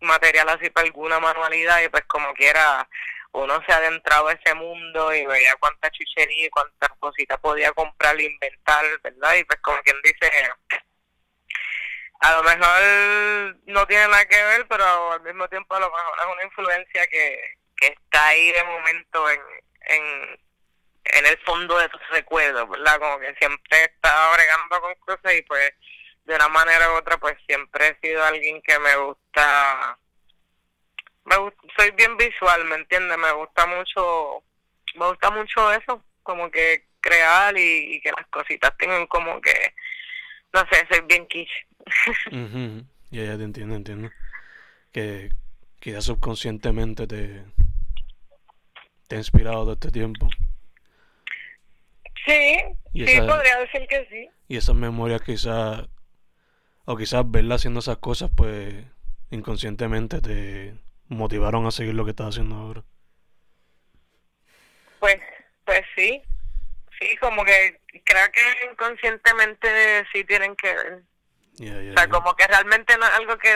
material 0.01 0.49
así 0.49 0.69
para 0.71 0.87
alguna 0.87 1.19
manualidad 1.19 1.81
y 1.81 1.89
pues 1.89 2.03
como 2.07 2.33
quiera 2.33 2.87
uno 3.33 3.61
se 3.65 3.71
adentraba 3.71 4.31
a 4.31 4.33
ese 4.33 4.53
mundo 4.55 5.13
y 5.13 5.25
veía 5.25 5.55
cuánta 5.59 5.89
chuchería 5.91 6.47
y 6.47 6.49
cuántas 6.49 6.89
cositas 6.99 7.39
podía 7.39 7.71
comprar 7.71 8.19
e 8.19 8.23
inventar, 8.23 8.83
¿verdad? 9.03 9.35
Y 9.35 9.45
pues 9.45 9.57
como 9.61 9.77
quien 9.83 9.95
dice, 10.03 10.29
a 12.21 12.31
lo 12.33 12.43
mejor 12.43 13.57
no 13.65 13.85
tiene 13.87 14.07
nada 14.07 14.25
que 14.25 14.43
ver, 14.43 14.67
pero 14.67 15.11
al 15.11 15.21
mismo 15.21 15.47
tiempo 15.49 15.75
a 15.75 15.79
lo 15.79 15.91
mejor 15.91 16.19
es 16.19 16.25
una 16.25 16.43
influencia 16.43 17.07
que, 17.07 17.55
que 17.77 17.87
está 17.87 18.27
ahí 18.27 18.51
de 18.51 18.63
momento 18.63 19.29
en, 19.29 19.41
en, 19.87 20.39
en 21.05 21.25
el 21.25 21.37
fondo 21.39 21.77
de 21.77 21.89
tus 21.89 22.07
recuerdos, 22.09 22.69
¿verdad? 22.69 22.99
Como 22.99 23.19
que 23.19 23.35
siempre 23.35 23.83
estaba 23.83 24.33
bregando 24.33 24.81
con 24.81 24.95
cosas 24.95 25.33
y 25.35 25.41
pues 25.43 25.73
de 26.25 26.35
una 26.35 26.47
manera 26.49 26.91
u 26.91 26.95
otra 26.95 27.17
pues 27.17 27.35
siempre 27.47 27.87
he 27.87 28.07
sido 28.07 28.23
alguien 28.23 28.61
que 28.61 28.77
me 28.79 28.95
gusta 28.97 29.97
me 31.25 31.35
soy 31.77 31.91
bien 31.91 32.17
visual, 32.17 32.65
¿me 32.65 32.75
entiendes? 32.75 33.17
Me 33.17 33.31
gusta 33.33 33.65
mucho, 33.65 34.43
me 34.95 35.07
gusta 35.07 35.29
mucho 35.31 35.71
eso, 35.71 36.03
como 36.23 36.49
que 36.49 36.85
crear 36.99 37.55
y, 37.57 37.99
que 38.01 38.11
las 38.11 38.27
cositas 38.27 38.75
tengan 38.77 39.07
como 39.07 39.39
que, 39.41 39.73
no 40.53 40.59
sé, 40.71 40.87
soy 40.89 41.01
bien 41.07 41.27
quiche. 41.27 41.51
Ya, 43.11 43.25
ya 43.25 43.37
te 43.37 43.43
entiendo, 43.43 43.75
entiendo. 43.75 44.09
Que, 44.91 45.31
ya 45.81 45.99
subconscientemente 45.99 47.07
te, 47.07 47.43
te 49.07 49.15
ha 49.15 49.17
inspirado 49.17 49.63
todo 49.63 49.73
este 49.73 49.91
tiempo. 49.91 50.29
Sí, 52.25 52.57
sí, 52.93 53.19
podría 53.21 53.57
decir 53.59 53.85
que 53.89 54.07
sí. 54.09 54.29
Y 54.47 54.57
esas 54.57 54.75
memorias 54.75 55.21
quizás, 55.21 55.89
o 56.85 56.95
quizás 56.95 57.29
verla 57.29 57.55
haciendo 57.55 57.81
esas 57.81 57.97
cosas, 57.97 58.31
pues 58.35 58.85
inconscientemente 59.29 60.21
te, 60.21 60.75
motivaron 61.11 61.65
a 61.65 61.71
seguir 61.71 61.93
lo 61.93 62.05
que 62.05 62.11
estás 62.11 62.29
haciendo 62.29 62.55
ahora? 62.55 62.83
Pues, 64.99 65.19
pues 65.65 65.81
sí, 65.95 66.21
sí, 66.99 67.17
como 67.17 67.43
que 67.43 67.80
creo 67.99 68.31
que 68.31 68.69
inconscientemente 68.71 70.07
sí 70.11 70.23
tienen 70.23 70.55
que 70.55 70.73
ver. 70.73 71.03
o 71.91 71.93
sea, 71.97 72.09
como 72.09 72.35
que 72.35 72.47
realmente 72.47 72.97
no 72.97 73.05
es 73.05 73.11
algo 73.13 73.37
que, 73.37 73.55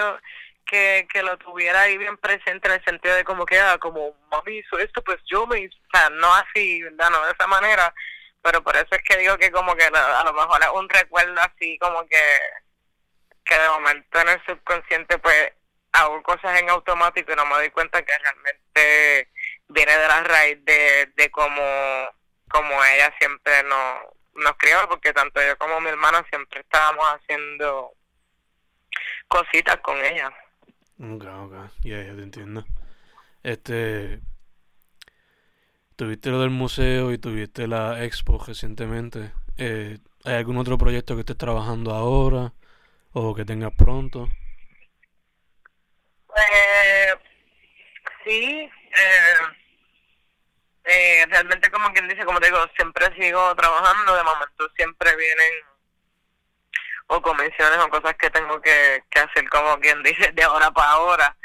que, 0.65 1.07
que 1.11 1.23
lo 1.23 1.37
tuviera 1.37 1.81
ahí 1.81 1.97
bien 1.97 2.17
presente 2.17 2.67
en 2.67 2.75
el 2.75 2.83
sentido 2.83 3.15
de 3.15 3.23
como 3.23 3.45
que, 3.45 3.59
ah, 3.59 3.77
como 3.79 4.15
mami 4.31 4.57
hizo 4.57 4.77
esto, 4.79 5.03
pues 5.03 5.17
yo 5.25 5.45
me 5.47 5.59
hizo, 5.61 5.77
o 5.77 5.97
sea, 5.97 6.09
no 6.09 6.33
así, 6.33 6.81
¿verdad? 6.83 7.09
No 7.11 7.25
de 7.25 7.31
esa 7.31 7.47
manera, 7.47 7.93
pero 8.41 8.63
por 8.63 8.75
eso 8.75 8.87
es 8.91 9.01
que 9.03 9.17
digo 9.17 9.37
que 9.37 9.51
como 9.51 9.75
que 9.75 9.85
a 9.85 10.23
lo 10.23 10.33
mejor 10.33 10.61
es 10.61 10.69
un 10.73 10.89
recuerdo 10.89 11.39
así 11.41 11.77
como 11.79 12.05
que, 12.07 12.21
que 13.43 13.57
de 13.57 13.69
momento 13.69 14.19
en 14.19 14.29
el 14.29 14.45
subconsciente 14.45 15.17
pues 15.19 15.51
hago 15.93 16.21
cosas 16.23 16.59
en 16.59 16.69
automático 16.69 17.31
y 17.31 17.35
no 17.35 17.45
me 17.45 17.55
doy 17.55 17.69
cuenta 17.69 18.03
que 18.03 18.13
realmente 18.17 19.29
viene 19.69 19.97
de 19.97 20.07
la 20.07 20.23
raíz 20.23 20.63
de, 20.65 21.11
de 21.15 21.31
cómo, 21.31 22.09
como 22.49 22.83
ella 22.83 23.13
siempre 23.17 23.63
nos, 23.63 24.14
nos 24.35 24.53
crió, 24.57 24.77
porque 24.89 25.13
tanto 25.13 25.41
yo 25.41 25.57
como 25.57 25.79
mi 25.81 25.89
hermana 25.89 26.25
siempre 26.29 26.61
estábamos 26.61 27.05
haciendo 27.05 27.93
cositas 29.27 29.77
con 29.77 29.97
ella. 30.03 30.33
Ok, 30.99 31.25
ok, 31.25 31.53
ya, 31.83 32.03
ya 32.03 32.15
te 32.15 32.23
entiendo. 32.23 32.65
Este, 33.43 34.19
tuviste 35.95 36.29
lo 36.29 36.41
del 36.41 36.49
museo 36.49 37.11
y 37.11 37.17
tuviste 37.17 37.67
la 37.67 38.03
expo 38.03 38.43
recientemente. 38.45 39.31
Eh, 39.57 39.97
¿Hay 40.25 40.33
algún 40.35 40.57
otro 40.57 40.77
proyecto 40.77 41.15
que 41.15 41.21
estés 41.21 41.37
trabajando 41.37 41.93
ahora 41.93 42.53
o 43.13 43.35
que 43.35 43.45
tengas 43.45 43.73
pronto? 43.73 44.27
Eh, 46.35 47.13
sí, 48.25 48.69
eh, 48.71 49.35
eh, 50.85 51.25
realmente 51.29 51.71
como 51.71 51.91
quien 51.93 52.07
dice, 52.07 52.25
como 52.25 52.39
te 52.39 52.47
digo, 52.47 52.59
siempre 52.75 53.13
sigo 53.19 53.55
trabajando, 53.55 54.15
de 54.15 54.23
momento 54.23 54.69
siempre 54.75 55.15
vienen 55.15 55.53
o 57.07 57.21
convenciones 57.21 57.77
o 57.79 57.89
cosas 57.89 58.15
que 58.15 58.29
tengo 58.29 58.61
que, 58.61 59.03
que 59.09 59.19
hacer 59.19 59.47
como 59.49 59.79
quien 59.79 60.01
dice 60.03 60.31
de 60.31 60.43
ahora 60.43 60.71
para 60.71 60.91
ahora. 60.91 61.37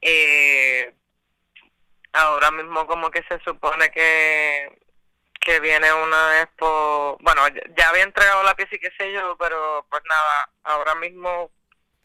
Eh, 0.00 0.94
ahora 2.12 2.50
mismo 2.50 2.86
como 2.86 3.10
que 3.10 3.22
se 3.28 3.38
supone 3.44 3.90
que 3.90 4.78
que 5.40 5.60
viene 5.60 5.90
una 5.92 6.42
expo, 6.42 7.16
bueno, 7.20 7.42
ya 7.76 7.88
había 7.88 8.02
entregado 8.02 8.42
la 8.42 8.54
pieza 8.54 8.74
y 8.74 8.80
qué 8.80 8.90
sé 8.98 9.12
yo, 9.12 9.36
pero 9.38 9.86
pues 9.88 10.02
nada, 10.08 10.50
ahora 10.64 10.94
mismo 10.96 11.50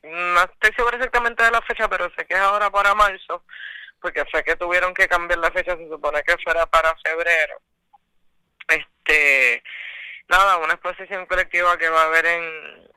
no 0.03 0.43
estoy 0.43 0.71
segura 0.75 0.97
exactamente 0.97 1.43
de 1.43 1.51
la 1.51 1.62
fecha, 1.62 1.89
pero 1.89 2.09
sé 2.15 2.25
que 2.25 2.36
es 2.36 2.39
ahora 2.39 2.69
para 2.69 2.93
marzo, 2.93 3.43
porque 4.03 4.25
sé 4.33 4.43
que 4.43 4.57
tuvieron 4.57 4.93
que 4.93 5.07
cambiar 5.07 5.39
la 5.39 5.49
fecha, 5.49 5.77
se 5.77 5.87
supone 5.87 6.21
que 6.23 6.35
fuera 6.43 6.65
para 6.65 6.93
febrero. 6.97 7.57
Este, 8.67 9.63
nada, 10.27 10.57
una 10.57 10.73
exposición 10.73 11.25
colectiva 11.25 11.77
que 11.77 11.87
va 11.87 12.01
a 12.01 12.07
haber 12.07 12.25
en, 12.25 12.91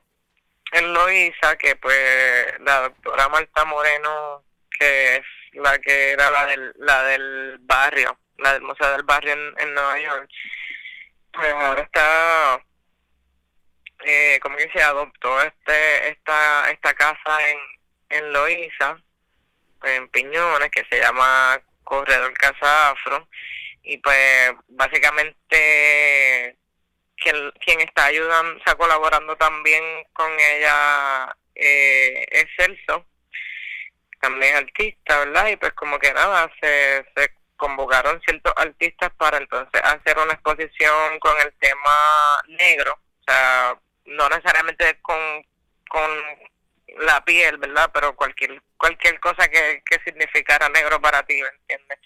en 0.73 0.93
Loíza, 0.93 1.57
que 1.59 1.77
pues 1.77 2.59
la 2.59 2.81
doctora 2.81 3.29
Marta 3.29 3.65
Moreno, 3.65 4.43
que 4.77 5.17
es 5.17 5.25
la 5.53 5.79
que 5.79 6.11
era 6.11 6.29
la 6.29 6.47
del, 6.47 6.73
la 6.79 7.03
del 7.05 7.59
barrio, 7.61 8.19
la 8.39 8.55
del 8.55 8.63
Museo 8.63 8.91
del 8.91 9.05
Barrio 9.05 9.33
en, 9.33 9.55
en 9.59 9.75
Nueva 9.75 10.01
York, 10.01 10.29
pues 11.33 11.53
ahora 11.53 11.83
está 11.83 12.65
eh, 14.05 14.41
como 14.43 14.57
que 14.57 14.71
se 14.73 14.83
adoptó 14.83 15.41
este 15.41 16.09
esta 16.11 16.71
esta 16.73 16.95
casa 16.95 17.49
en 17.49 17.59
en 18.09 18.33
Loíza 18.33 19.01
en 19.85 20.09
Piñones 20.09 20.71
que 20.71 20.85
se 20.91 21.01
llama 21.01 21.61
Corredor 21.85 22.33
Casa 22.35 22.91
Afro 22.91 23.29
y 23.83 23.99
pues 23.99 24.53
básicamente 24.69 26.57
quien, 27.17 27.51
quien 27.65 27.81
está 27.81 28.07
ayudando, 28.07 28.59
está 28.59 28.75
colaborando 28.75 29.37
también 29.37 29.83
con 30.13 30.31
ella 30.39 31.37
eh, 31.55 32.27
es 32.31 32.47
Celso, 32.57 33.07
también 34.21 34.57
artista, 34.57 35.19
¿verdad? 35.21 35.49
Y 35.49 35.57
pues 35.57 35.73
como 35.73 35.99
que 35.99 36.13
nada, 36.13 36.51
se, 36.61 37.07
se 37.17 37.31
convocaron 37.57 38.21
ciertos 38.23 38.53
artistas 38.57 39.11
para 39.17 39.39
entonces 39.39 39.81
hacer 39.83 40.19
una 40.19 40.35
exposición 40.35 41.19
con 41.21 41.35
el 41.41 41.53
tema 41.59 42.43
negro, 42.49 42.93
o 42.93 43.25
sea, 43.27 43.79
no 44.05 44.29
necesariamente 44.29 44.99
con, 45.01 45.45
con 45.89 46.11
la 46.99 47.25
piel, 47.25 47.59
¿verdad? 47.59 47.91
Pero 47.93 48.17
cualquier 48.17 48.61
cualquier 48.77 49.21
cosa 49.21 49.49
que, 49.49 49.83
que 49.85 50.01
significara 50.05 50.69
negro 50.69 51.01
para 51.01 51.23
ti, 51.25 51.41
¿me 51.41 51.49
entiendes? 51.49 51.99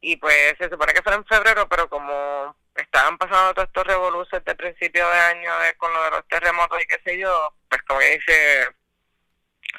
Y 0.00 0.16
pues 0.16 0.54
se 0.58 0.68
supone 0.68 0.94
que 0.94 1.02
fue 1.02 1.14
en 1.14 1.24
febrero, 1.26 1.68
pero 1.68 1.88
como 1.88 2.56
estaban 2.74 3.18
pasando 3.18 3.54
todos 3.54 3.68
estos 3.68 3.86
revoluciones 3.86 4.44
de 4.44 4.54
principio 4.54 5.08
de 5.08 5.18
año 5.18 5.58
de, 5.60 5.74
con 5.74 5.92
lo 5.92 6.02
de 6.04 6.10
los 6.10 6.28
terremotos 6.28 6.82
y 6.82 6.86
qué 6.86 7.00
sé 7.04 7.18
yo, 7.18 7.54
pues 7.68 7.82
como 7.82 8.00
dice, 8.00 8.68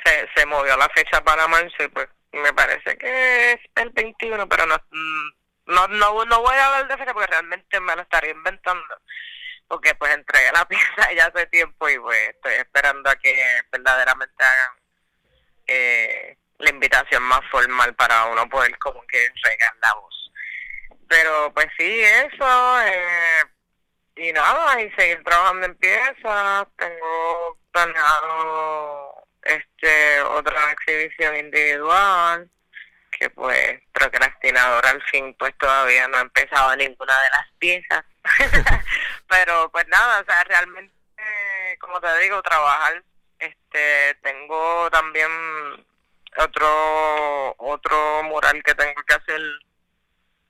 se, 0.05 0.29
se 0.35 0.45
movió 0.45 0.77
la 0.77 0.89
fecha 0.89 1.23
para 1.23 1.47
marzo 1.47 1.83
y 1.83 1.87
pues 1.87 2.07
me 2.33 2.53
parece 2.53 2.97
que 2.97 3.53
es 3.53 3.59
el 3.75 3.89
21, 3.89 4.47
pero 4.47 4.65
no, 4.65 4.75
mm, 4.75 5.29
no, 5.67 5.87
no, 5.87 6.25
no 6.25 6.41
voy 6.41 6.55
a 6.55 6.67
hablar 6.67 6.87
de 6.87 6.97
fecha 6.97 7.13
porque 7.13 7.31
realmente 7.31 7.79
me 7.79 7.95
lo 7.95 8.01
estaría 8.01 8.31
inventando. 8.31 8.95
Porque 9.71 9.95
pues 9.95 10.13
entregué 10.13 10.51
la 10.51 10.65
pieza 10.67 11.13
ya 11.15 11.27
hace 11.27 11.47
tiempo 11.47 11.87
y 11.87 11.97
pues 11.97 12.29
estoy 12.29 12.55
esperando 12.55 13.09
a 13.09 13.15
que 13.15 13.33
verdaderamente 13.71 14.43
hagan 14.43 14.75
eh, 15.65 16.37
la 16.57 16.69
invitación 16.71 17.23
más 17.23 17.39
formal 17.49 17.95
para 17.95 18.25
uno 18.25 18.49
poder 18.49 18.77
como 18.79 19.01
que 19.07 19.29
regar 19.43 19.73
la 19.81 19.93
voz. 19.93 20.31
Pero 21.07 21.53
pues 21.53 21.67
sí, 21.77 22.01
eso, 22.01 22.81
eh, 22.81 23.43
y 24.17 24.33
nada, 24.33 24.81
y 24.81 24.91
seguir 24.91 25.23
trabajando 25.23 25.67
en 25.67 25.75
piezas, 25.75 26.67
tengo 26.75 27.57
planeado 27.71 29.25
este 29.43 30.21
otra 30.21 30.73
exhibición 30.73 31.37
individual, 31.37 32.51
que 33.17 33.29
pues 33.29 33.79
procrastinador 33.93 34.85
al 34.85 35.01
fin 35.03 35.33
pues 35.39 35.57
todavía 35.57 36.09
no 36.09 36.17
he 36.17 36.21
empezado 36.21 36.75
ninguna 36.75 37.21
de 37.21 37.29
las 37.29 37.47
piezas. 37.57 38.03
Pero 39.29 39.69
pues 39.71 39.87
nada, 39.87 40.21
o 40.21 40.25
sea, 40.25 40.43
realmente, 40.43 40.93
como 41.79 41.99
te 41.99 42.19
digo, 42.19 42.41
trabajar, 42.41 43.03
este, 43.39 44.15
tengo 44.21 44.89
también 44.91 45.29
otro 46.37 47.55
otro 47.57 48.23
mural 48.23 48.63
que 48.63 48.75
tengo 48.75 49.01
que 49.05 49.15
hacer 49.15 49.41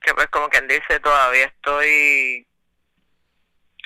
que 0.02 0.14
pues 0.14 0.28
como 0.28 0.50
quien 0.50 0.68
dice 0.68 1.00
todavía 1.00 1.46
estoy 1.46 2.46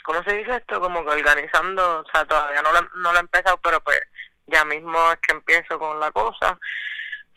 ¿cómo 0.03 0.21
se 0.23 0.33
dice 0.33 0.57
esto? 0.57 0.81
como 0.81 1.05
que 1.05 1.11
organizando 1.11 1.99
o 2.01 2.05
sea 2.11 2.25
todavía 2.25 2.61
no 2.61 2.73
lo, 2.73 2.81
no 2.95 3.13
lo 3.13 3.17
he 3.17 3.21
empezado 3.21 3.57
pero 3.61 3.79
pues 3.81 4.01
ya 4.47 4.65
mismo 4.65 4.97
es 5.11 5.19
que 5.19 5.33
empiezo 5.33 5.79
con 5.79 5.99
la 5.99 6.11
cosa. 6.11 6.59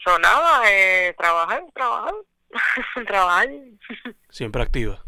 So 0.05 0.19
nada 0.19 0.63
eh, 0.71 1.15
trabajar 1.17 1.63
trabajar 1.75 2.15
trabajar. 3.07 3.49
Siempre 4.31 4.63
activa 4.63 5.03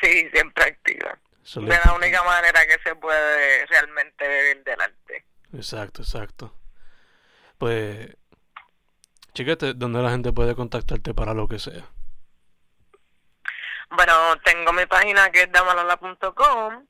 sí 0.00 0.28
siempre 0.32 0.64
activa 0.64 1.18
de 1.54 1.80
la 1.84 1.94
única 1.94 2.22
manera 2.24 2.60
que 2.66 2.78
se 2.82 2.94
puede 2.96 3.66
realmente 3.66 4.28
vivir 4.28 4.64
del 4.64 4.80
arte 4.80 5.24
exacto 5.52 6.02
exacto 6.02 6.54
pues 7.58 8.16
Chiquete, 9.38 9.74
¿dónde 9.74 10.02
la 10.02 10.10
gente 10.10 10.32
puede 10.32 10.56
contactarte 10.56 11.14
para 11.14 11.32
lo 11.32 11.46
que 11.46 11.60
sea? 11.60 11.88
Bueno, 13.90 14.36
tengo 14.44 14.72
mi 14.72 14.84
página 14.86 15.30
que 15.30 15.42
es 15.42 15.52
damalola.com. 15.52 16.84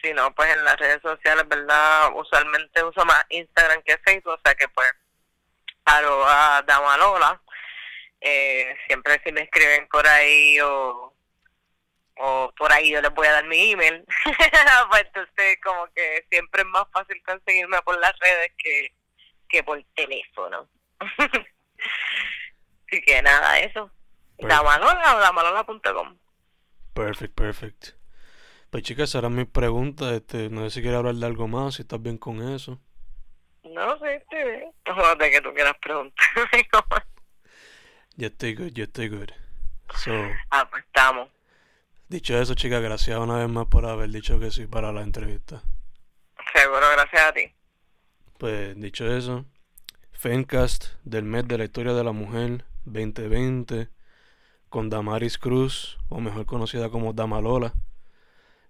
Si 0.00 0.12
no, 0.14 0.32
pues 0.32 0.48
en 0.54 0.62
las 0.62 0.76
redes 0.76 1.02
sociales, 1.02 1.48
¿verdad? 1.48 2.12
Usualmente 2.14 2.84
uso 2.84 3.04
más 3.04 3.24
Instagram 3.30 3.82
que 3.82 3.98
Facebook, 3.98 4.34
o 4.34 4.40
sea 4.44 4.54
que 4.54 4.68
pues 4.68 4.88
arroba 5.86 6.62
damalola. 6.62 7.42
Eh, 8.20 8.76
siempre 8.86 9.20
si 9.24 9.32
me 9.32 9.42
escriben 9.42 9.88
por 9.88 10.06
ahí 10.06 10.60
o 10.60 11.07
por 12.58 12.72
ahí 12.72 12.90
yo 12.90 13.00
les 13.00 13.14
voy 13.14 13.26
a 13.26 13.32
dar 13.32 13.46
mi 13.46 13.70
email. 13.72 14.04
pues 14.90 15.04
entonces 15.06 15.58
como 15.62 15.86
que 15.94 16.26
siempre 16.30 16.62
es 16.62 16.68
más 16.68 16.84
fácil 16.92 17.22
conseguirme 17.24 17.80
por 17.82 17.98
las 17.98 18.12
redes 18.18 18.52
que, 18.58 18.92
que 19.48 19.62
por 19.62 19.82
teléfono. 19.94 20.68
Así 22.86 23.02
que 23.02 23.22
nada, 23.22 23.60
eso. 23.60 23.90
Damalola 24.38 25.16
o 25.16 25.20
damalola.com. 25.20 26.18
Perfect, 26.94 27.34
perfect. 27.34 27.88
Pues 28.70 28.82
chicas, 28.82 29.10
será 29.10 29.28
mi 29.28 29.44
pregunta. 29.44 30.14
Este, 30.14 30.50
no 30.50 30.64
sé 30.64 30.70
si 30.70 30.82
quieres 30.82 30.98
hablar 30.98 31.14
de 31.14 31.26
algo 31.26 31.48
más, 31.48 31.76
si 31.76 31.82
estás 31.82 32.02
bien 32.02 32.18
con 32.18 32.42
eso. 32.54 32.80
No 33.62 33.98
sé, 33.98 34.16
estoy 34.16 34.44
bien. 34.44 34.72
De 35.18 35.30
que 35.30 35.40
tú 35.40 35.52
quieras 35.54 35.76
preguntar. 35.80 36.26
yo 38.16 38.26
estoy 38.26 38.54
good, 38.54 38.72
yo 38.72 38.84
estoy 38.84 39.08
good. 39.08 39.30
So, 39.94 40.12
ah, 40.50 40.68
pues 40.70 40.84
estamos. 40.84 41.28
Dicho 42.08 42.38
eso, 42.38 42.54
chicas, 42.54 42.80
gracias 42.80 43.18
una 43.18 43.36
vez 43.36 43.48
más 43.50 43.66
por 43.66 43.84
haber 43.84 44.08
dicho 44.08 44.40
que 44.40 44.50
sí 44.50 44.66
para 44.66 44.92
la 44.92 45.02
entrevista. 45.02 45.62
Seguro, 46.54 46.86
gracias 46.92 47.22
a 47.22 47.32
ti. 47.32 47.52
Pues 48.38 48.80
dicho 48.80 49.06
eso, 49.14 49.44
Fencast 50.12 50.86
del 51.04 51.24
mes 51.24 51.46
de 51.46 51.58
la 51.58 51.64
historia 51.64 51.92
de 51.92 52.04
la 52.04 52.12
mujer 52.12 52.64
2020 52.86 53.88
con 54.70 54.88
Damaris 54.88 55.36
Cruz, 55.36 55.98
o 56.08 56.20
mejor 56.20 56.46
conocida 56.46 56.88
como 56.88 57.12
Damalola. 57.12 57.74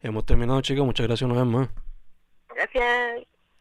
Hemos 0.01 0.27
terminado, 0.27 0.61
chicos. 0.61 0.85
Muchas 0.85 1.07
gracias 1.07 1.31
una 1.31 1.43
vez 1.43 1.53
más. 1.53 1.69
Gracias. 2.49 3.27